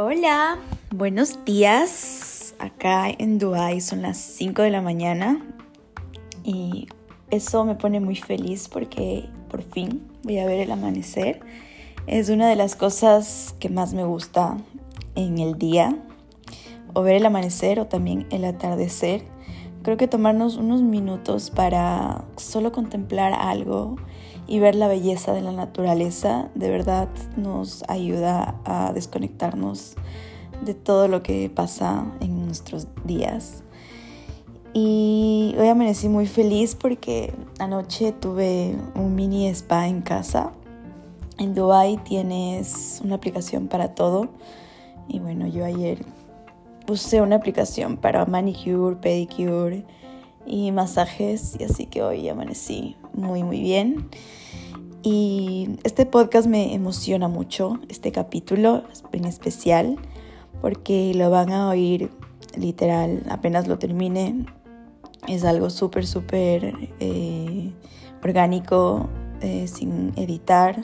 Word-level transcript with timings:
Hola, 0.00 0.58
buenos 0.94 1.44
días. 1.44 2.54
Acá 2.60 3.10
en 3.10 3.40
Dubai 3.40 3.80
son 3.80 4.02
las 4.02 4.16
5 4.16 4.62
de 4.62 4.70
la 4.70 4.80
mañana 4.80 5.44
y 6.44 6.86
eso 7.32 7.64
me 7.64 7.74
pone 7.74 7.98
muy 7.98 8.14
feliz 8.14 8.68
porque 8.68 9.28
por 9.50 9.64
fin 9.64 10.06
voy 10.22 10.38
a 10.38 10.46
ver 10.46 10.60
el 10.60 10.70
amanecer. 10.70 11.40
Es 12.06 12.28
una 12.28 12.48
de 12.48 12.54
las 12.54 12.76
cosas 12.76 13.56
que 13.58 13.70
más 13.70 13.92
me 13.92 14.04
gusta 14.04 14.56
en 15.16 15.38
el 15.38 15.58
día, 15.58 15.98
o 16.94 17.02
ver 17.02 17.16
el 17.16 17.26
amanecer 17.26 17.80
o 17.80 17.86
también 17.86 18.28
el 18.30 18.44
atardecer. 18.44 19.24
Creo 19.82 19.96
que 19.96 20.06
tomarnos 20.06 20.58
unos 20.58 20.80
minutos 20.80 21.50
para 21.50 22.24
solo 22.36 22.70
contemplar 22.70 23.32
algo 23.32 23.96
y 24.48 24.58
ver 24.58 24.74
la 24.74 24.88
belleza 24.88 25.34
de 25.34 25.42
la 25.42 25.52
naturaleza 25.52 26.48
de 26.54 26.70
verdad 26.70 27.08
nos 27.36 27.84
ayuda 27.86 28.56
a 28.64 28.92
desconectarnos 28.94 29.94
de 30.64 30.74
todo 30.74 31.06
lo 31.06 31.22
que 31.22 31.50
pasa 31.50 32.06
en 32.20 32.46
nuestros 32.46 32.88
días. 33.04 33.62
Y 34.72 35.54
hoy 35.58 35.68
amanecí 35.68 36.08
muy 36.08 36.26
feliz 36.26 36.74
porque 36.74 37.34
anoche 37.58 38.12
tuve 38.12 38.74
un 38.94 39.14
mini 39.14 39.46
spa 39.48 39.86
en 39.86 40.00
casa. 40.00 40.52
En 41.38 41.54
Dubai 41.54 41.96
tienes 42.04 43.00
una 43.04 43.16
aplicación 43.16 43.68
para 43.68 43.94
todo. 43.94 44.28
Y 45.08 45.20
bueno, 45.20 45.46
yo 45.46 45.64
ayer 45.64 46.04
puse 46.86 47.20
una 47.20 47.36
aplicación 47.36 47.96
para 47.96 48.24
manicure, 48.26 48.96
pedicure 48.96 49.84
y 50.46 50.72
masajes. 50.72 51.56
Y 51.58 51.64
así 51.64 51.86
que 51.86 52.02
hoy 52.02 52.28
amanecí 52.28 52.96
muy, 53.18 53.42
muy 53.42 53.60
bien. 53.60 54.08
Y 55.02 55.78
este 55.84 56.06
podcast 56.06 56.48
me 56.48 56.74
emociona 56.74 57.28
mucho, 57.28 57.78
este 57.88 58.12
capítulo 58.12 58.84
en 59.12 59.24
especial, 59.24 59.96
porque 60.60 61.12
lo 61.14 61.30
van 61.30 61.50
a 61.52 61.68
oír 61.68 62.10
literal 62.56 63.22
apenas 63.30 63.68
lo 63.68 63.78
termine. 63.78 64.46
Es 65.26 65.44
algo 65.44 65.70
súper, 65.70 66.06
súper 66.06 66.74
eh, 67.00 67.72
orgánico, 68.22 69.08
eh, 69.40 69.68
sin 69.68 70.12
editar. 70.16 70.82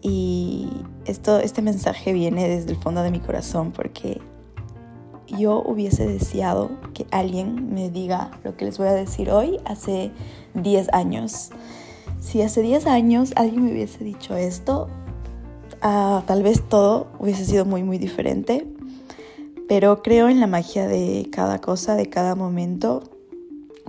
Y 0.00 0.68
esto, 1.06 1.38
este 1.40 1.62
mensaje 1.62 2.12
viene 2.12 2.48
desde 2.48 2.70
el 2.70 2.76
fondo 2.76 3.02
de 3.02 3.10
mi 3.10 3.20
corazón 3.20 3.72
porque 3.72 4.20
yo 5.36 5.62
hubiese 5.62 6.06
deseado 6.06 6.70
que 6.94 7.06
alguien 7.10 7.74
me 7.74 7.90
diga 7.90 8.30
lo 8.44 8.56
que 8.56 8.64
les 8.64 8.78
voy 8.78 8.88
a 8.88 8.92
decir 8.92 9.30
hoy 9.30 9.58
hace 9.64 10.10
10 10.54 10.92
años. 10.92 11.50
Si 12.20 12.42
hace 12.42 12.62
10 12.62 12.86
años 12.86 13.32
alguien 13.36 13.64
me 13.64 13.72
hubiese 13.72 14.04
dicho 14.04 14.36
esto, 14.36 14.88
ah, 15.82 16.22
tal 16.26 16.42
vez 16.42 16.62
todo 16.68 17.08
hubiese 17.18 17.44
sido 17.44 17.64
muy, 17.64 17.82
muy 17.82 17.98
diferente. 17.98 18.66
Pero 19.68 20.02
creo 20.02 20.28
en 20.28 20.40
la 20.40 20.46
magia 20.46 20.86
de 20.86 21.28
cada 21.30 21.60
cosa, 21.60 21.94
de 21.94 22.08
cada 22.08 22.34
momento. 22.34 23.02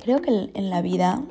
Creo 0.04 0.22
que 0.22 0.50
en 0.54 0.70
la 0.70 0.82
vida 0.82 1.24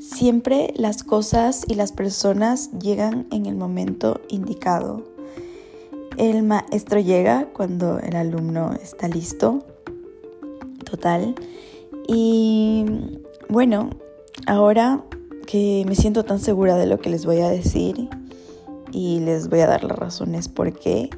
siempre 0.00 0.72
las 0.76 1.02
cosas 1.02 1.64
y 1.66 1.74
las 1.74 1.92
personas 1.92 2.70
llegan 2.72 3.26
en 3.30 3.46
el 3.46 3.56
momento 3.56 4.20
indicado. 4.28 5.07
El 6.18 6.42
maestro 6.42 6.98
llega 6.98 7.46
cuando 7.52 8.00
el 8.00 8.16
alumno 8.16 8.72
está 8.82 9.06
listo. 9.06 9.64
Total. 10.84 11.36
Y 12.08 12.84
bueno, 13.48 13.90
ahora 14.48 15.04
que 15.46 15.84
me 15.86 15.94
siento 15.94 16.24
tan 16.24 16.40
segura 16.40 16.74
de 16.74 16.86
lo 16.86 16.98
que 16.98 17.08
les 17.08 17.24
voy 17.24 17.38
a 17.38 17.48
decir 17.48 18.08
y 18.90 19.20
les 19.20 19.48
voy 19.48 19.60
a 19.60 19.68
dar 19.68 19.84
las 19.84 19.96
razones 19.96 20.48
por 20.48 20.76
qué. 20.76 21.08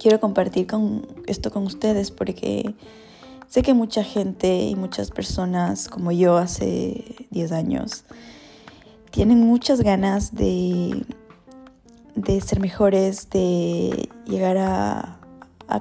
Quiero 0.00 0.20
compartir 0.20 0.68
esto 1.26 1.50
con 1.50 1.64
ustedes 1.64 2.12
porque 2.12 2.76
sé 3.48 3.62
que 3.62 3.74
mucha 3.74 4.04
gente 4.04 4.60
y 4.60 4.76
muchas 4.76 5.10
personas 5.10 5.88
como 5.88 6.12
yo 6.12 6.36
hace 6.36 7.26
10 7.30 7.50
años 7.50 8.04
tienen 9.10 9.40
muchas 9.40 9.80
ganas 9.80 10.36
de, 10.36 11.04
de 12.22 12.40
ser 12.40 12.60
mejores, 12.60 13.30
de 13.30 14.08
llegar 14.26 14.56
a, 14.58 15.14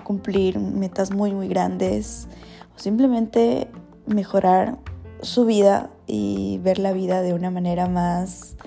cumplir 0.04 0.60
metas 0.60 1.12
muy 1.12 1.32
muy 1.32 1.48
grandes 1.48 2.28
o 2.76 2.80
simplemente 2.80 3.70
mejorar 4.06 4.78
su 5.22 5.46
vida 5.46 5.90
y 6.06 6.60
ver 6.62 6.78
la 6.78 6.92
vida 6.92 7.22
de 7.22 7.34
una 7.34 7.52
manera 7.52 7.88
más 7.88 8.58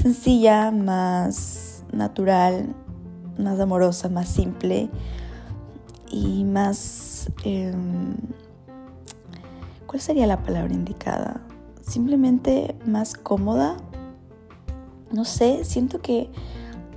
sencilla, 0.00 0.70
más 0.70 1.82
natural, 1.92 2.72
más 3.36 3.58
amorosa, 3.58 4.08
más 4.08 4.28
simple 4.28 4.88
y 6.10 6.44
más... 6.44 7.30
Em, 7.44 8.14
¿Cuál 9.86 10.00
sería 10.00 10.26
la 10.26 10.42
palabra 10.42 10.72
indicada? 10.72 11.40
Simplemente 11.80 12.76
más 12.86 13.14
cómoda. 13.14 13.76
No 15.10 15.24
sé, 15.24 15.64
siento 15.64 16.00
que 16.00 16.30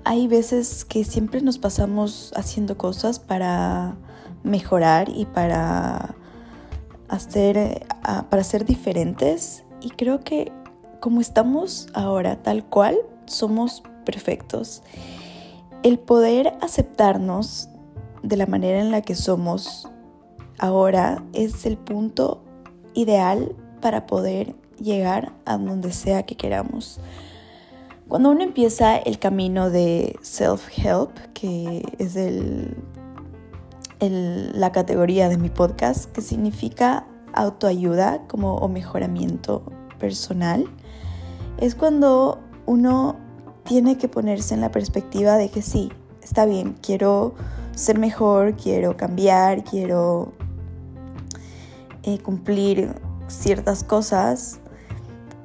hay 0.03 0.27
veces 0.27 0.85
que 0.85 1.03
siempre 1.03 1.41
nos 1.41 1.57
pasamos 1.57 2.33
haciendo 2.35 2.77
cosas 2.77 3.19
para 3.19 3.95
mejorar 4.43 5.09
y 5.09 5.25
para 5.25 6.15
hacer, 7.07 7.57
eh, 7.57 7.85
para 8.29 8.43
ser 8.43 8.65
diferentes 8.65 9.63
y 9.81 9.89
creo 9.89 10.21
que 10.21 10.51
como 10.99 11.19
estamos 11.19 11.87
ahora 11.93 12.41
tal 12.41 12.63
cual, 12.63 12.97
somos 13.25 13.83
perfectos. 14.05 14.83
El 15.83 15.97
poder 15.99 16.53
aceptarnos 16.61 17.69
de 18.21 18.37
la 18.37 18.45
manera 18.45 18.79
en 18.79 18.91
la 18.91 19.01
que 19.01 19.15
somos 19.15 19.89
ahora 20.59 21.23
es 21.33 21.65
el 21.65 21.77
punto 21.77 22.43
ideal 22.93 23.55
para 23.81 24.05
poder 24.05 24.55
llegar 24.79 25.33
a 25.45 25.57
donde 25.57 25.91
sea 25.91 26.23
que 26.23 26.37
queramos. 26.37 26.99
Cuando 28.11 28.31
uno 28.31 28.43
empieza 28.43 28.97
el 28.97 29.19
camino 29.19 29.69
de 29.69 30.19
self-help, 30.21 31.11
que 31.33 31.81
es 31.97 32.17
el 32.17 32.75
la 34.01 34.73
categoría 34.73 35.29
de 35.29 35.37
mi 35.37 35.47
podcast, 35.47 36.11
que 36.11 36.19
significa 36.19 37.05
autoayuda 37.31 38.27
como 38.27 38.57
o 38.57 38.67
mejoramiento 38.67 39.63
personal, 39.97 40.65
es 41.57 41.73
cuando 41.73 42.41
uno 42.65 43.15
tiene 43.63 43.97
que 43.97 44.09
ponerse 44.09 44.55
en 44.55 44.59
la 44.59 44.71
perspectiva 44.71 45.37
de 45.37 45.47
que 45.47 45.61
sí, 45.61 45.89
está 46.21 46.45
bien, 46.45 46.75
quiero 46.81 47.33
ser 47.75 47.97
mejor, 47.97 48.57
quiero 48.57 48.97
cambiar, 48.97 49.63
quiero 49.63 50.33
eh, 52.03 52.19
cumplir 52.19 52.93
ciertas 53.29 53.85
cosas, 53.85 54.60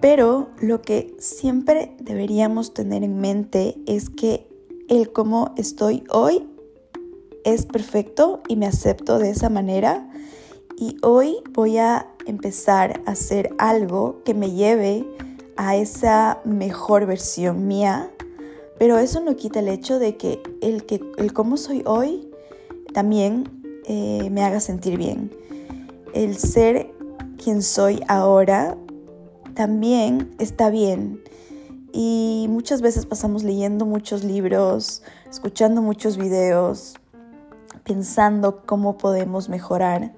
pero 0.01 0.49
lo 0.61 0.83
que 0.83 1.17
siempre 1.19 1.97
deberíamos 2.01 2.75
tener 2.75 3.03
en 3.03 3.21
mente 3.21 3.77
es 3.87 4.11
que 4.11 4.47
el 4.89 5.13
cómo 5.13 5.53
estoy 5.57 6.05
hoy 6.11 6.47
es 7.45 7.65
perfecto 7.65 8.43
y 8.49 8.57
me 8.57 8.67
acepto 8.67 9.19
de 9.19 9.31
esa 9.31 9.49
manera. 9.49 10.09
Y 10.77 10.97
hoy 11.03 11.37
voy 11.53 11.79
a 11.79 12.07
empezar 12.27 13.01
a 13.07 13.13
hacer 13.13 13.55
algo 13.59 14.23
que 14.25 14.35
me 14.35 14.51
lleve 14.51 15.07
a 15.57 15.77
esa 15.77 16.41
mejor 16.45 17.07
versión 17.07 17.67
mía. 17.67 18.11
Pero 18.79 18.99
eso 18.99 19.21
no 19.21 19.37
quita 19.37 19.61
el 19.61 19.69
hecho 19.69 19.99
de 19.99 20.17
que 20.17 20.43
el, 20.61 20.85
que, 20.85 21.01
el 21.17 21.33
cómo 21.33 21.57
soy 21.57 21.83
hoy 21.87 22.29
también 22.93 23.63
eh, 23.87 24.29
me 24.31 24.43
haga 24.45 24.61
sentir 24.61 24.99
bien. 24.99 25.31
El 26.13 26.37
ser 26.37 26.93
quien 27.43 27.63
soy 27.63 28.01
ahora 28.09 28.77
también 29.57 30.37
está 30.39 30.71
bien. 30.71 31.21
Y 31.93 32.47
muchas 32.49 32.83
veces 32.83 33.07
pasamos 33.07 33.43
leyendo 33.43 33.87
muchos 33.87 34.23
libros, 34.23 35.03
escuchando 35.29 35.83
muchos 35.83 36.19
videos, 36.19 36.95
pensando 37.83 38.63
cómo 38.67 38.99
podemos 38.99 39.49
mejorar 39.49 40.13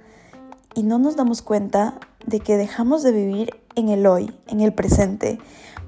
y 0.75 0.83
no 0.83 0.99
nos 0.99 1.17
damos 1.17 1.41
cuenta 1.41 1.99
de 2.27 2.41
que 2.41 2.57
dejamos 2.57 3.03
de 3.03 3.13
vivir 3.13 3.51
en 3.77 3.89
el 3.89 4.07
hoy, 4.07 4.35
en 4.49 4.61
el 4.61 4.75
presente, 4.75 5.39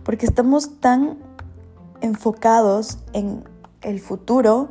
porque 0.04 0.26
estamos 0.26 0.80
tan 0.80 1.19
enfocados 2.00 2.98
en 3.12 3.44
el 3.82 3.98
futuro 4.00 4.69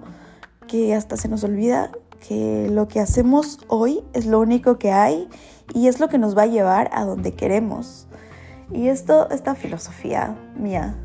que 0.67 0.95
hasta 0.95 1.17
se 1.17 1.27
nos 1.27 1.43
olvida 1.43 1.91
que 2.27 2.69
lo 2.71 2.87
que 2.87 2.99
hacemos 2.99 3.59
hoy 3.67 4.03
es 4.13 4.25
lo 4.25 4.39
único 4.39 4.77
que 4.77 4.91
hay 4.91 5.27
y 5.73 5.87
es 5.87 5.99
lo 5.99 6.07
que 6.07 6.17
nos 6.17 6.37
va 6.37 6.43
a 6.43 6.47
llevar 6.47 6.89
a 6.93 7.05
donde 7.05 7.33
queremos. 7.33 8.07
Y 8.71 8.87
esto, 8.87 9.29
esta 9.29 9.55
filosofía 9.55 10.37
mía, 10.55 10.95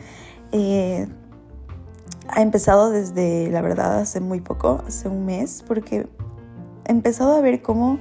eh, 0.52 1.06
ha 2.28 2.42
empezado 2.42 2.90
desde, 2.90 3.50
la 3.50 3.60
verdad, 3.60 4.00
hace 4.00 4.20
muy 4.20 4.40
poco, 4.40 4.82
hace 4.86 5.08
un 5.08 5.24
mes, 5.26 5.64
porque 5.66 6.08
he 6.86 6.92
empezado 6.92 7.36
a 7.36 7.40
ver 7.40 7.62
cómo 7.62 7.98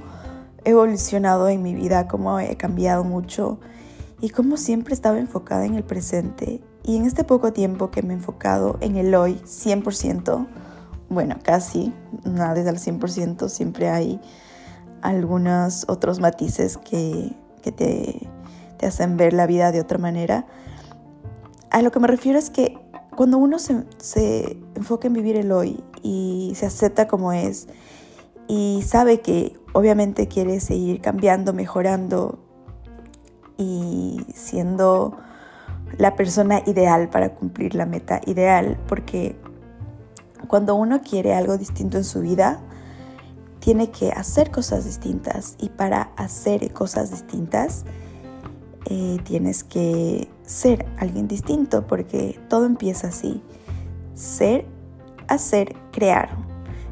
he 0.64 0.72
evolucionado 0.72 1.50
en 1.50 1.62
mi 1.62 1.74
vida, 1.74 2.08
cómo 2.08 2.40
he 2.40 2.56
cambiado 2.58 3.04
mucho 3.04 3.60
y 4.22 4.30
cómo 4.30 4.58
siempre 4.58 4.94
estaba 4.94 5.20
enfocada 5.20 5.66
en 5.66 5.76
el 5.76 5.84
presente. 5.84 6.62
Y 6.84 6.98
en 6.98 7.06
este 7.06 7.24
poco 7.24 7.54
tiempo 7.54 7.92
que 7.92 8.02
me 8.02 8.14
he 8.14 8.18
enfocado 8.18 8.78
en 8.82 8.96
el 8.98 9.14
hoy 9.16 9.42
100%, 9.46 10.48
bueno, 11.10 11.38
casi, 11.44 11.94
nada 12.24 12.60
es 12.60 12.68
al 12.68 12.78
100%, 12.78 13.50
siempre 13.50 13.90
hay 13.90 14.20
algunos 15.02 15.86
otros 15.88 16.20
matices 16.20 16.78
que, 16.78 17.36
te, 17.64 18.29
hacen 18.86 19.18
ver 19.18 19.34
la 19.34 19.48
vida 19.48 19.72
de 19.72 19.82
otra 19.82 19.98
manera. 19.98 20.46
A 21.72 21.82
lo 21.82 21.92
que 21.92 22.00
me 22.00 22.08
refiero 22.08 22.40
es 22.40 22.50
que 22.50 22.78
cuando 23.16 23.38
uno 23.38 23.60
se, 23.60 23.84
se 23.98 24.58
enfoca 24.76 25.08
en 25.08 25.14
vivir 25.14 25.36
el 25.36 25.52
hoy 25.52 25.84
y 26.02 26.54
se 26.56 26.66
acepta 26.66 27.08
como 27.08 27.34
es 27.34 27.68
y 28.48 28.82
sabe 28.86 29.22
que 29.22 29.56
obviamente 29.74 30.28
quiere 30.28 30.60
seguir 30.60 31.02
cambiando, 31.02 31.54
mejorando 31.54 32.40
y 33.58 34.26
siendo 34.34 35.18
la 35.98 36.16
persona 36.16 36.62
ideal 36.66 37.10
para 37.10 37.36
cumplir 37.36 37.76
la 37.76 37.86
meta 37.86 38.22
ideal, 38.26 38.80
porque 38.88 39.36
cuando 40.48 40.76
uno 40.76 41.02
quiere 41.02 41.34
algo 41.34 41.58
distinto 41.58 41.98
en 41.98 42.04
su 42.04 42.22
vida, 42.22 42.62
tiene 43.60 43.92
que 43.92 44.12
hacer 44.12 44.52
cosas 44.52 44.86
distintas 44.86 45.56
y 45.60 45.70
para 45.70 46.12
hacer 46.16 46.72
cosas 46.72 47.12
distintas 47.12 47.86
eh, 48.86 49.18
tienes 49.24 49.64
que 49.64 50.28
ser 50.44 50.86
alguien 50.98 51.28
distinto 51.28 51.86
porque 51.88 52.40
todo 52.50 52.66
empieza 52.66 53.08
así. 53.08 53.42
Ser, 54.14 54.66
hacer, 55.28 55.76
crear. 55.92 56.30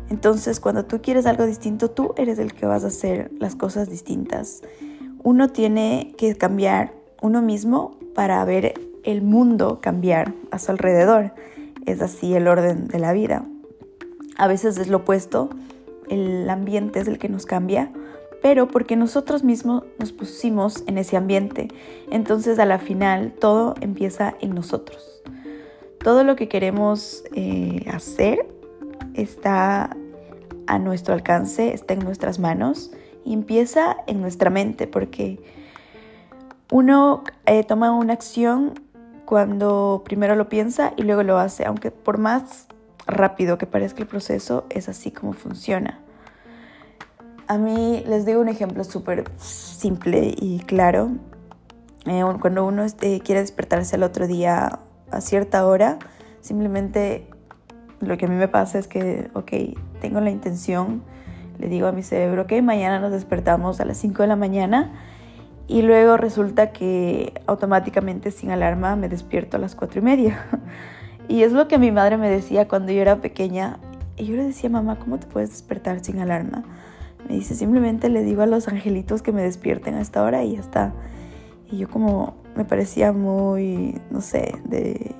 Entonces 0.09 0.59
cuando 0.59 0.85
tú 0.85 1.01
quieres 1.01 1.25
algo 1.25 1.45
distinto, 1.45 1.91
tú 1.91 2.13
eres 2.17 2.39
el 2.39 2.53
que 2.53 2.65
vas 2.65 2.83
a 2.83 2.87
hacer 2.87 3.31
las 3.39 3.55
cosas 3.55 3.89
distintas. 3.89 4.61
Uno 5.23 5.49
tiene 5.49 6.13
que 6.17 6.35
cambiar 6.35 6.93
uno 7.21 7.41
mismo 7.41 7.97
para 8.15 8.43
ver 8.45 8.79
el 9.03 9.21
mundo 9.21 9.79
cambiar 9.81 10.33
a 10.51 10.59
su 10.59 10.71
alrededor. 10.71 11.33
Es 11.85 12.01
así 12.01 12.33
el 12.35 12.47
orden 12.47 12.87
de 12.87 12.99
la 12.99 13.13
vida. 13.13 13.45
A 14.37 14.47
veces 14.47 14.77
es 14.77 14.87
lo 14.87 14.97
opuesto, 14.97 15.49
el 16.09 16.49
ambiente 16.49 16.99
es 16.99 17.07
el 17.07 17.17
que 17.17 17.29
nos 17.29 17.45
cambia, 17.45 17.91
pero 18.41 18.67
porque 18.67 18.95
nosotros 18.95 19.43
mismos 19.43 19.83
nos 19.99 20.11
pusimos 20.11 20.83
en 20.87 20.97
ese 20.97 21.17
ambiente. 21.17 21.69
Entonces 22.11 22.59
a 22.59 22.65
la 22.65 22.79
final 22.79 23.33
todo 23.39 23.75
empieza 23.81 24.35
en 24.41 24.53
nosotros. 24.53 25.21
Todo 25.99 26.23
lo 26.23 26.35
que 26.35 26.47
queremos 26.47 27.23
eh, 27.33 27.85
hacer 27.91 28.47
está 29.13 29.95
a 30.67 30.79
nuestro 30.79 31.13
alcance, 31.13 31.73
está 31.73 31.93
en 31.93 31.99
nuestras 31.99 32.39
manos 32.39 32.91
y 33.25 33.33
empieza 33.33 33.97
en 34.07 34.21
nuestra 34.21 34.49
mente 34.49 34.87
porque 34.87 35.39
uno 36.71 37.23
eh, 37.45 37.63
toma 37.63 37.91
una 37.91 38.13
acción 38.13 38.79
cuando 39.25 40.03
primero 40.05 40.35
lo 40.35 40.47
piensa 40.47 40.93
y 40.95 41.03
luego 41.03 41.23
lo 41.23 41.37
hace, 41.37 41.65
aunque 41.65 41.91
por 41.91 42.17
más 42.17 42.67
rápido 43.05 43.57
que 43.57 43.65
parezca 43.65 44.01
el 44.01 44.07
proceso, 44.07 44.65
es 44.69 44.87
así 44.89 45.11
como 45.11 45.33
funciona. 45.33 45.99
A 47.47 47.57
mí 47.57 48.03
les 48.05 48.25
digo 48.25 48.41
un 48.41 48.49
ejemplo 48.49 48.83
súper 48.83 49.23
simple 49.37 50.35
y 50.37 50.59
claro. 50.59 51.11
Eh, 52.05 52.23
cuando 52.41 52.65
uno 52.65 52.83
este, 52.83 53.21
quiere 53.21 53.41
despertarse 53.41 53.95
al 53.95 54.03
otro 54.03 54.27
día 54.27 54.79
a 55.11 55.21
cierta 55.21 55.65
hora, 55.65 55.97
simplemente 56.41 57.29
lo 58.01 58.17
que 58.17 58.25
a 58.25 58.29
mí 58.29 58.35
me 58.35 58.47
pasa 58.47 58.79
es 58.79 58.87
que, 58.87 59.29
ok, 59.33 59.51
tengo 60.01 60.19
la 60.19 60.29
intención, 60.29 61.03
le 61.57 61.69
digo 61.69 61.87
a 61.87 61.91
mi 61.91 62.03
cerebro, 62.03 62.43
ok, 62.43 62.53
mañana 62.61 62.99
nos 62.99 63.11
despertamos 63.11 63.79
a 63.79 63.85
las 63.85 63.97
5 63.97 64.23
de 64.23 64.27
la 64.27 64.35
mañana 64.35 64.91
y 65.67 65.81
luego 65.81 66.17
resulta 66.17 66.71
que 66.71 67.33
automáticamente 67.45 68.31
sin 68.31 68.51
alarma 68.51 68.95
me 68.95 69.09
despierto 69.09 69.57
a 69.57 69.59
las 69.59 69.75
4 69.75 69.99
y 69.99 70.03
media. 70.03 70.45
Y 71.29 71.43
es 71.43 71.51
lo 71.51 71.67
que 71.67 71.77
mi 71.77 71.91
madre 71.91 72.15
me 72.15 72.29
decía 72.29 72.69
cuando 72.69 72.93
yo 72.93 73.01
era 73.01 73.17
pequeña. 73.17 73.79
Y 74.15 74.27
yo 74.27 74.37
le 74.37 74.45
decía, 74.45 74.69
mamá, 74.69 74.97
¿cómo 74.97 75.19
te 75.19 75.27
puedes 75.27 75.49
despertar 75.49 75.99
sin 76.01 76.19
alarma? 76.19 76.63
Me 77.27 77.35
dice, 77.35 77.55
simplemente 77.55 78.09
le 78.09 78.23
digo 78.23 78.41
a 78.41 78.45
los 78.45 78.67
angelitos 78.67 79.21
que 79.21 79.31
me 79.31 79.41
despierten 79.41 79.95
a 79.95 80.01
esta 80.01 80.23
hora 80.23 80.43
y 80.43 80.53
ya 80.53 80.59
está. 80.59 80.93
Y 81.69 81.77
yo 81.77 81.89
como 81.89 82.35
me 82.55 82.65
parecía 82.65 83.13
muy, 83.13 83.99
no 84.09 84.21
sé, 84.21 84.55
de 84.65 85.15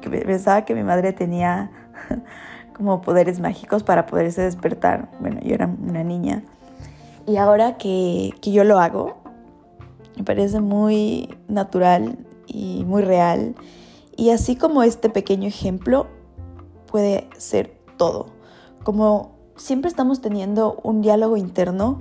que 0.00 0.10
pensaba 0.10 0.64
que 0.64 0.74
mi 0.74 0.82
madre 0.82 1.12
tenía 1.12 1.70
como 2.76 3.00
poderes 3.00 3.40
mágicos 3.40 3.82
para 3.82 4.06
poderse 4.06 4.42
despertar. 4.42 5.10
Bueno, 5.20 5.40
yo 5.42 5.54
era 5.54 5.66
una 5.66 6.04
niña. 6.04 6.42
Y 7.26 7.36
ahora 7.36 7.76
que, 7.78 8.32
que 8.40 8.52
yo 8.52 8.64
lo 8.64 8.78
hago, 8.78 9.22
me 10.16 10.24
parece 10.24 10.60
muy 10.60 11.36
natural 11.48 12.18
y 12.46 12.84
muy 12.86 13.02
real. 13.02 13.54
Y 14.16 14.30
así 14.30 14.56
como 14.56 14.82
este 14.82 15.08
pequeño 15.08 15.48
ejemplo 15.48 16.06
puede 16.86 17.28
ser 17.38 17.78
todo. 17.96 18.26
Como 18.84 19.31
siempre 19.56 19.88
estamos 19.88 20.20
teniendo 20.20 20.78
un 20.82 21.02
diálogo 21.02 21.36
interno 21.36 22.00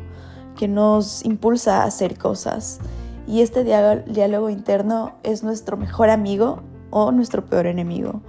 que 0.57 0.67
nos 0.67 1.23
impulsa 1.25 1.83
a 1.83 1.85
hacer 1.85 2.17
cosas. 2.17 2.79
Y 3.27 3.41
este 3.41 3.63
diálogo 3.63 4.49
interno 4.49 5.13
es 5.23 5.43
nuestro 5.43 5.77
mejor 5.77 6.09
amigo 6.09 6.61
o 6.89 7.11
nuestro 7.11 7.45
peor 7.45 7.67
enemigo. 7.67 8.21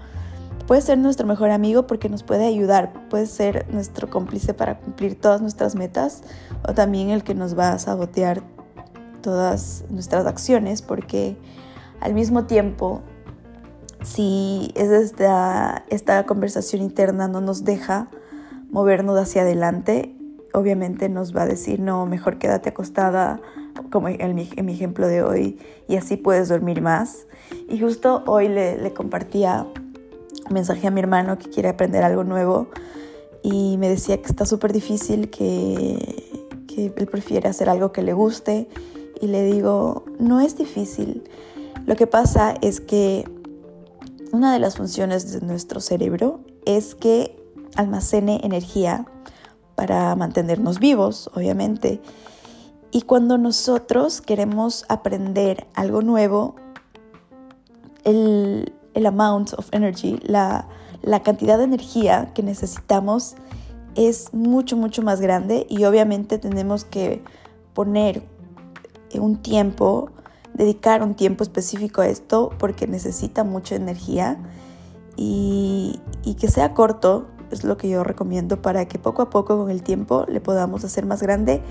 Puede 0.66 0.80
ser 0.80 0.98
nuestro 0.98 1.26
mejor 1.26 1.50
amigo 1.50 1.86
porque 1.86 2.08
nos 2.08 2.22
puede 2.22 2.46
ayudar, 2.46 2.92
puede 3.08 3.26
ser 3.26 3.66
nuestro 3.72 4.08
cómplice 4.08 4.54
para 4.54 4.78
cumplir 4.78 5.20
todas 5.20 5.40
nuestras 5.40 5.74
metas 5.74 6.22
o 6.66 6.72
también 6.72 7.10
el 7.10 7.24
que 7.24 7.34
nos 7.34 7.58
va 7.58 7.72
a 7.72 7.78
sabotear 7.78 8.42
todas 9.22 9.84
nuestras 9.90 10.26
acciones 10.26 10.82
porque 10.82 11.36
al 12.00 12.14
mismo 12.14 12.44
tiempo 12.44 13.02
si 14.02 14.72
es 14.74 14.90
esta, 14.90 15.84
esta 15.88 16.26
conversación 16.26 16.82
interna 16.82 17.28
no 17.28 17.40
nos 17.40 17.64
deja 17.64 18.08
movernos 18.72 19.16
hacia 19.20 19.42
adelante, 19.42 20.16
obviamente 20.52 21.08
nos 21.08 21.36
va 21.36 21.42
a 21.42 21.46
decir, 21.46 21.78
no, 21.78 22.04
mejor 22.06 22.38
quédate 22.38 22.70
acostada, 22.70 23.40
como 23.90 24.08
en 24.08 24.34
mi, 24.34 24.72
ejemplo 24.72 25.06
de 25.06 25.22
hoy, 25.22 25.58
y 25.88 25.96
así 25.96 26.16
puedes 26.16 26.48
dormir 26.48 26.82
más. 26.82 27.26
Y 27.68 27.78
justo 27.78 28.24
hoy 28.26 28.48
le, 28.48 28.78
le 28.78 28.92
compartía 28.92 29.66
un 30.48 30.52
mensaje 30.52 30.88
a 30.88 30.90
mi 30.90 31.00
hermano 31.00 31.38
que 31.38 31.48
quiere 31.48 31.68
aprender 31.68 32.02
algo 32.02 32.24
nuevo 32.24 32.68
y 33.42 33.76
me 33.78 33.88
decía 33.88 34.20
que 34.20 34.28
está 34.28 34.46
súper 34.46 34.72
difícil, 34.72 35.28
que, 35.30 36.40
que 36.66 36.86
él 36.96 37.06
prefiere 37.06 37.48
hacer 37.48 37.68
algo 37.68 37.92
que 37.92 38.02
le 38.02 38.12
guste. 38.12 38.68
Y 39.20 39.26
le 39.26 39.44
digo, 39.44 40.04
no 40.18 40.40
es 40.40 40.56
difícil. 40.56 41.22
Lo 41.86 41.96
que 41.96 42.06
pasa 42.06 42.54
es 42.62 42.80
que 42.80 43.28
una 44.32 44.52
de 44.52 44.58
las 44.58 44.76
funciones 44.76 45.32
de 45.32 45.46
nuestro 45.46 45.80
cerebro 45.80 46.40
es 46.64 46.94
que 46.94 47.41
almacene 47.76 48.40
energía 48.42 49.06
para 49.74 50.14
mantenernos 50.16 50.78
vivos, 50.78 51.30
obviamente. 51.34 52.00
Y 52.90 53.02
cuando 53.02 53.38
nosotros 53.38 54.20
queremos 54.20 54.84
aprender 54.88 55.66
algo 55.74 56.02
nuevo, 56.02 56.56
el, 58.04 58.72
amount 59.06 59.54
of 59.54 59.68
energy, 59.72 60.18
la, 60.22 60.68
la 61.00 61.22
cantidad 61.22 61.58
de 61.58 61.64
energía 61.64 62.32
que 62.34 62.42
necesitamos 62.42 63.34
es 63.94 64.32
mucho, 64.34 64.76
mucho 64.76 65.02
más 65.02 65.20
grande 65.20 65.66
y 65.68 65.84
obviamente 65.84 66.38
tenemos 66.38 66.84
que 66.84 67.22
poner 67.74 68.22
un 69.14 69.36
tiempo 69.36 70.10
dedicar 70.54 71.02
un 71.02 71.14
tiempo 71.14 71.42
específico 71.42 72.02
a 72.02 72.08
esto 72.08 72.50
porque 72.58 72.86
necesita 72.86 73.44
mucha 73.44 73.74
energía 73.74 74.38
y, 75.16 76.00
que 76.40 76.48
sea 76.48 76.74
corto 76.74 77.28
es 77.52 77.64
lo 77.64 77.76
que 77.76 77.88
yo 77.88 78.04
recomiendo 78.04 78.60
para 78.60 78.86
que 78.86 78.98
poco 78.98 79.22
a 79.22 79.30
poco 79.30 79.58
con 79.58 79.70
el 79.70 79.82
tiempo 79.82 80.24
le 80.28 80.40
podamos 80.40 80.84
hacer 80.84 81.06
más 81.06 81.22
grande 81.22 81.62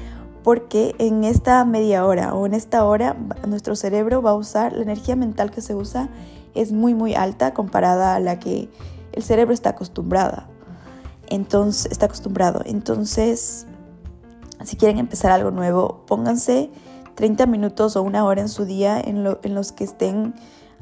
porque 0.44 0.96
en 0.98 1.24
esta 1.24 1.64
media 1.66 2.06
hora 2.06 2.34
o 2.34 2.46
en 2.46 2.54
esta 2.54 2.84
hora 2.86 3.16
nuestro 3.48 3.76
cerebro 3.76 4.22
va 4.22 4.32
a 4.32 4.36
usar 4.36 4.74
la 4.74 4.82
energía 4.82 5.16
mental 5.16 5.52
que 5.52 5.62
se 5.62 5.76
usa 5.76 6.10
es 6.56 6.72
muy 6.72 6.94
muy 6.94 7.16
alta 7.16 7.54
comparada 7.54 8.16
a 8.16 8.20
la 8.20 8.40
que 8.40 8.70
el 9.14 9.24
cerebro 9.24 9.54
está 9.54 9.72
acostumbrada. 9.72 10.48
Entonces, 11.28 11.92
está 11.92 12.08
acostumbrado. 12.08 12.62
Entonces, 12.66 13.66
si 14.64 14.76
quieren 14.76 14.98
empezar 15.00 15.32
algo 15.32 15.52
nuevo, 15.52 16.04
pónganse 16.06 16.70
30 17.16 17.46
minutos 17.46 17.96
o 17.96 18.04
una 18.04 18.26
hora 18.26 18.42
en 18.42 18.50
su 18.50 18.66
día 18.66 19.00
en, 19.00 19.24
los 19.24 19.72
que 19.72 19.84
estén 19.84 20.34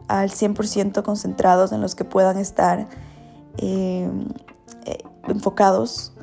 al 0.08 0.32
100% 0.32 1.04
concentrados, 1.04 1.72
en 1.72 1.82
los 1.82 1.96
que 1.96 2.04
puedan 2.04 2.38
estar 2.38 2.88
eh, 3.58 4.10
enfocados 5.32 6.14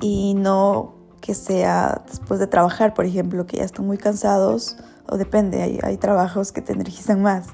y 0.00 0.34
no 0.34 0.94
que 1.20 1.34
sea 1.34 2.02
después 2.06 2.38
de 2.40 2.46
trabajar, 2.46 2.92
por 2.92 3.06
ejemplo, 3.06 3.46
que 3.46 3.56
ya 3.58 3.64
están 3.64 3.86
muy 3.86 3.96
cansados, 3.96 4.76
o 5.08 5.16
depende, 5.16 5.62
hay, 5.62 5.78
hay 5.82 5.96
trabajos 5.96 6.52
que 6.52 6.60
te 6.60 6.72
energizan 6.72 7.22
más. 7.22 7.46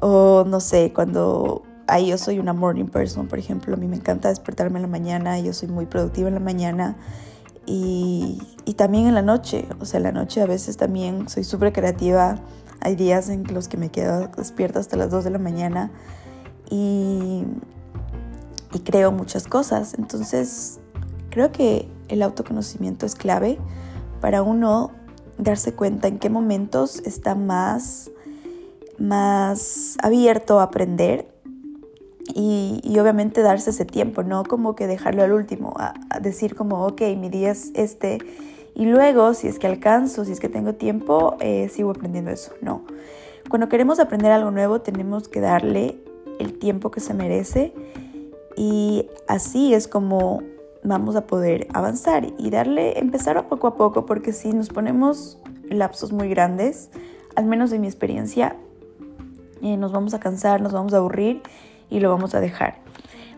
O 0.00 0.44
no 0.46 0.60
sé, 0.60 0.92
cuando 0.94 1.62
ahí 1.86 2.08
yo 2.08 2.18
soy 2.18 2.38
una 2.38 2.52
morning 2.52 2.86
person, 2.86 3.28
por 3.28 3.38
ejemplo, 3.38 3.74
a 3.74 3.76
mí 3.76 3.86
me 3.86 3.96
encanta 3.96 4.28
despertarme 4.28 4.78
en 4.78 4.82
la 4.82 4.88
mañana, 4.88 5.38
yo 5.40 5.52
soy 5.52 5.68
muy 5.68 5.86
productiva 5.86 6.28
en 6.28 6.34
la 6.34 6.40
mañana 6.40 6.96
y, 7.66 8.38
también 8.76 9.06
en 9.06 9.14
la 9.14 9.22
noche, 9.22 9.66
o 9.80 9.84
sea, 9.84 9.98
en 9.98 10.04
la 10.04 10.12
noche 10.12 10.40
a 10.40 10.46
veces 10.46 10.76
también 10.76 11.28
soy 11.28 11.44
súper 11.44 11.72
creativa. 11.72 12.38
Hay 12.80 12.94
días 12.94 13.28
en 13.28 13.42
los 13.52 13.68
que 13.68 13.76
me 13.76 13.90
quedo 13.90 14.28
despierta 14.36 14.78
hasta 14.78 14.96
las 14.96 15.10
2 15.10 15.24
de 15.24 15.30
la 15.30 15.38
mañana 15.38 15.90
y, 16.70 17.44
y 18.72 18.80
creo 18.80 19.12
muchas 19.12 19.46
cosas. 19.46 19.94
Entonces, 19.94 20.80
creo 21.30 21.52
que 21.52 21.88
el 22.08 22.22
autoconocimiento 22.22 23.06
es 23.06 23.14
clave 23.14 23.58
para 24.20 24.42
uno 24.42 24.90
darse 25.38 25.72
cuenta 25.72 26.08
en 26.08 26.18
qué 26.18 26.30
momentos 26.30 27.00
está 27.04 27.34
más, 27.34 28.10
más 28.98 29.96
abierto 30.02 30.60
a 30.60 30.64
aprender 30.64 31.28
y, 32.34 32.98
obviamente 32.98 33.40
darse 33.42 33.70
ese 33.70 33.84
tiempo, 33.84 34.22
no 34.22 34.44
como 34.44 34.74
que 34.74 34.86
dejarlo 34.86 35.22
al 35.22 35.32
último, 35.32 35.74
a, 35.76 35.94
decir 36.20 36.54
como, 36.54 36.86
ok, 36.86 37.02
mi 37.16 37.28
día 37.28 37.50
es 37.50 37.70
este 37.74 38.18
y 38.74 38.84
luego, 38.84 39.32
si 39.32 39.48
es 39.48 39.58
que 39.58 39.66
alcanzo, 39.66 40.24
si 40.24 40.32
es 40.32 40.40
que 40.40 40.50
tengo 40.50 40.74
tiempo, 40.74 41.36
eh, 41.40 41.70
sigo 41.72 41.90
aprendiendo 41.90 42.30
eso. 42.30 42.52
No. 42.60 42.82
Cuando 43.48 43.70
queremos 43.70 44.00
aprender 44.00 44.32
algo 44.32 44.50
nuevo, 44.50 44.82
tenemos 44.82 45.28
que 45.28 45.40
darle 45.40 45.98
el 46.38 46.58
tiempo 46.58 46.90
que 46.90 47.00
se 47.00 47.14
merece 47.14 47.72
y 48.56 49.08
así 49.28 49.74
es 49.74 49.88
como 49.88 50.42
vamos 50.82 51.16
a 51.16 51.26
poder 51.26 51.66
avanzar 51.74 52.26
y 52.38 52.50
darle, 52.50 52.98
empezar 52.98 53.36
a 53.38 53.48
poco 53.48 53.66
a 53.66 53.76
poco, 53.76 54.06
porque 54.06 54.32
si 54.32 54.52
nos 54.52 54.68
ponemos 54.68 55.38
lapsos 55.68 56.12
muy 56.12 56.28
grandes, 56.28 56.90
al 57.34 57.44
menos 57.44 57.70
de 57.70 57.78
mi 57.78 57.86
experiencia, 57.86 58.56
eh, 59.62 59.76
nos 59.76 59.92
vamos 59.92 60.14
a 60.14 60.20
cansar, 60.20 60.60
nos 60.60 60.72
vamos 60.72 60.94
a 60.94 60.98
aburrir 60.98 61.42
y 61.90 62.00
lo 62.00 62.10
vamos 62.10 62.34
a 62.34 62.40
dejar. 62.40 62.78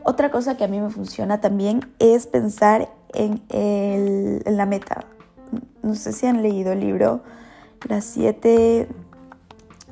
Otra 0.04 0.30
cosa 0.30 0.56
que 0.56 0.64
a 0.64 0.68
mí 0.68 0.80
me 0.80 0.90
funciona 0.90 1.40
también 1.40 1.80
es 1.98 2.26
pensar 2.26 2.88
en, 3.14 3.42
en 3.50 4.56
la 4.56 4.66
meta 4.66 5.06
no 5.82 5.94
sé 5.94 6.12
si 6.12 6.26
han 6.26 6.42
leído 6.42 6.72
el 6.72 6.80
libro 6.80 7.22
Las 7.88 8.04
siete, 8.04 8.88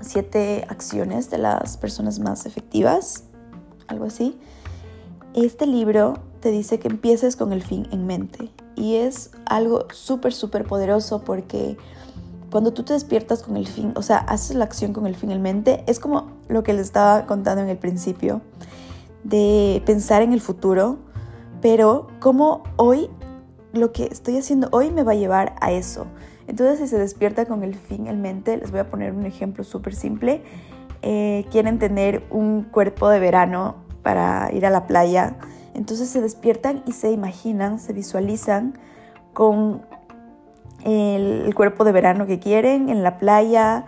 siete 0.01 0.67
acciones 0.69 1.31
de 1.31 1.39
las 1.39 1.77
personas 1.77 2.19
más 2.19 2.47
efectivas, 2.47 3.25
algo 3.89 4.07
así. 4.07 4.39
Este 5.37 5.67
libro 5.67 6.15
te 6.41 6.51
dice 6.51 6.79
que 6.79 6.89
empieces 6.89 7.37
con 7.37 7.53
el 7.53 7.63
fin 7.63 7.87
en 7.93 8.07
mente 8.07 8.49
y 8.75 8.95
es 8.95 9.33
algo 9.45 9.87
súper, 9.93 10.33
súper 10.33 10.65
poderoso 10.65 11.25
porque 11.25 11.77
cuando 12.51 12.73
tú 12.73 12.85
te 12.85 12.95
despiertas 12.95 13.43
con 13.43 13.59
el 13.59 13.67
fin, 13.67 13.93
o 13.97 14.03
sea, 14.03 14.17
haces 14.17 14.57
la 14.57 14.65
acción 14.65 14.95
con 14.95 15.07
el 15.07 15.15
fin 15.15 15.31
en 15.31 15.43
mente, 15.43 15.85
es 15.87 16.01
como 16.01 16.31
lo 16.49 16.63
que 16.63 16.73
les 16.73 16.87
estaba 16.87 17.27
contando 17.27 17.63
en 17.63 17.69
el 17.69 17.77
principio, 17.77 18.41
de 19.25 19.83
pensar 19.85 20.23
en 20.23 20.33
el 20.33 20.41
futuro, 20.41 20.97
pero 21.61 22.07
como 22.19 22.63
hoy 22.77 23.11
lo 23.75 23.93
que 23.93 24.05
estoy 24.05 24.39
haciendo 24.39 24.71
hoy 24.73 24.91
me 24.91 25.03
va 25.03 25.13
a 25.13 25.17
llevar 25.17 25.55
a 25.61 25.71
eso. 25.71 26.07
Entonces, 26.47 26.79
si 26.79 26.89
se 26.89 26.99
despierta 26.99 27.45
con 27.45 27.63
el 27.63 27.75
fin 27.75 28.07
en 28.07 28.23
mente, 28.23 28.57
les 28.57 28.71
voy 28.71 28.81
a 28.81 28.89
poner 28.89 29.13
un 29.13 29.27
ejemplo 29.27 29.65
súper 29.65 29.95
simple. 29.95 30.43
Eh, 31.03 31.45
quieren 31.51 31.79
tener 31.79 32.25
un 32.31 32.63
cuerpo 32.63 33.11
de 33.11 33.21
verano 33.21 33.86
para 34.07 34.53
ir 34.53 34.65
a 34.65 34.71
la 34.71 34.87
playa. 34.87 35.35
Entonces 35.75 36.09
se 36.09 36.21
despiertan 36.21 36.85
y 36.87 36.93
se 36.93 37.11
imaginan, 37.11 37.81
se 37.81 37.93
visualizan 37.93 38.79
con 39.33 39.83
el, 40.85 41.53
cuerpo 41.57 41.83
de 41.83 41.91
verano 41.91 42.25
que 42.25 42.39
quieren 42.39 42.89
en 42.89 43.03
la 43.03 43.19
playa, 43.19 43.85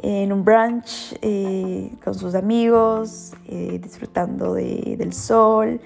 en 0.00 0.32
un 0.32 0.46
brunch, 0.46 1.14
eh, 1.20 1.94
con 2.02 2.14
sus 2.14 2.34
amigos, 2.34 3.34
eh, 3.48 3.78
disfrutando 3.82 4.54
del 4.54 5.12
sol, 5.12 5.82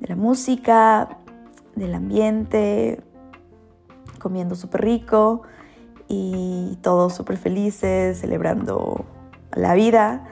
de 0.00 0.06
la 0.06 0.16
música, 0.16 1.16
del 1.76 1.94
ambiente, 1.94 3.00
comiendo 4.18 4.54
súper 4.54 4.82
rico 4.82 5.44
y 6.08 6.76
todos 6.82 7.14
súper 7.14 7.38
felices, 7.38 8.20
celebrando 8.20 9.06
la 9.54 9.72
vida 9.72 10.28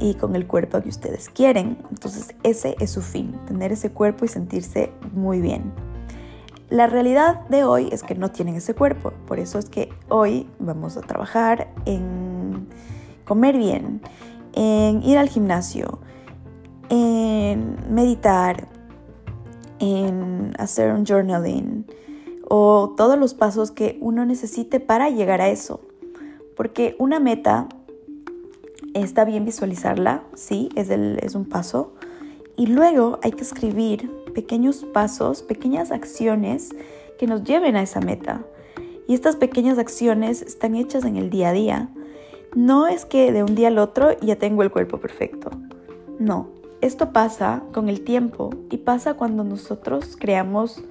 y 0.00 0.14
con 0.14 0.34
el 0.36 0.46
cuerpo 0.46 0.80
que 0.80 0.88
ustedes 0.88 1.28
quieren. 1.28 1.78
Entonces 1.90 2.34
ese 2.42 2.76
es 2.80 2.90
su 2.90 3.02
fin, 3.02 3.38
tener 3.46 3.72
ese 3.72 3.90
cuerpo 3.90 4.24
y 4.24 4.28
sentirse 4.28 4.92
muy 5.12 5.40
bien. 5.40 5.72
La 6.70 6.86
realidad 6.86 7.46
de 7.48 7.64
hoy 7.64 7.88
es 7.92 8.02
que 8.02 8.14
no 8.14 8.30
tienen 8.30 8.56
ese 8.56 8.74
cuerpo, 8.74 9.12
por 9.26 9.38
eso 9.38 9.58
es 9.58 9.70
que 9.70 9.88
hoy 10.08 10.46
vamos 10.58 10.98
a 10.98 11.00
trabajar 11.00 11.72
en 11.86 12.68
comer 13.24 13.56
bien, 13.56 14.02
en 14.52 15.02
ir 15.02 15.16
al 15.16 15.28
gimnasio, 15.28 15.98
en 16.90 17.76
meditar, 17.90 18.68
en 19.78 20.52
hacer 20.58 20.92
un 20.92 21.06
journaling 21.06 21.86
o 22.48 22.94
todos 22.96 23.18
los 23.18 23.34
pasos 23.34 23.70
que 23.70 23.98
uno 24.00 24.24
necesite 24.24 24.80
para 24.80 25.10
llegar 25.10 25.40
a 25.40 25.48
eso. 25.48 25.80
Porque 26.56 26.96
una 26.98 27.20
meta 27.20 27.68
está 29.02 29.24
bien 29.24 29.44
visualizarla, 29.44 30.22
sí, 30.34 30.70
es, 30.74 31.34
un 31.34 31.44
paso. 31.44 31.92
Y 32.56 32.66
luego 32.66 33.18
hay 33.22 33.32
que 33.32 33.42
escribir 33.42 34.10
pequeños 34.34 34.84
pasos, 34.92 35.42
pequeñas 35.42 35.90
acciones 35.90 36.70
que 37.18 37.26
nos 37.26 37.44
lleven 37.44 37.76
a 37.76 37.82
esa 37.82 38.00
meta. 38.00 38.44
Y 39.06 39.14
estas 39.14 39.36
pequeñas 39.36 39.78
acciones 39.78 40.42
están 40.42 40.74
hechas 40.74 41.04
en 41.04 41.16
el 41.16 41.30
día 41.30 41.50
a 41.50 41.52
día. 41.52 41.88
No 42.54 42.86
es 42.86 43.04
que 43.04 43.32
de 43.32 43.42
un 43.42 43.54
día 43.54 43.68
al 43.68 43.78
otro 43.78 44.18
ya 44.20 44.36
tengo 44.36 44.62
el 44.62 44.70
cuerpo 44.70 44.98
perfecto. 44.98 45.50
No, 46.18 46.48
esto 46.80 47.12
pasa 47.12 47.62
con 47.72 47.88
el 47.88 48.02
tiempo 48.02 48.50
y 48.70 48.78
pasa 48.78 49.14
cuando 49.14 49.44
nosotros 49.44 50.16
creamos 50.18 50.82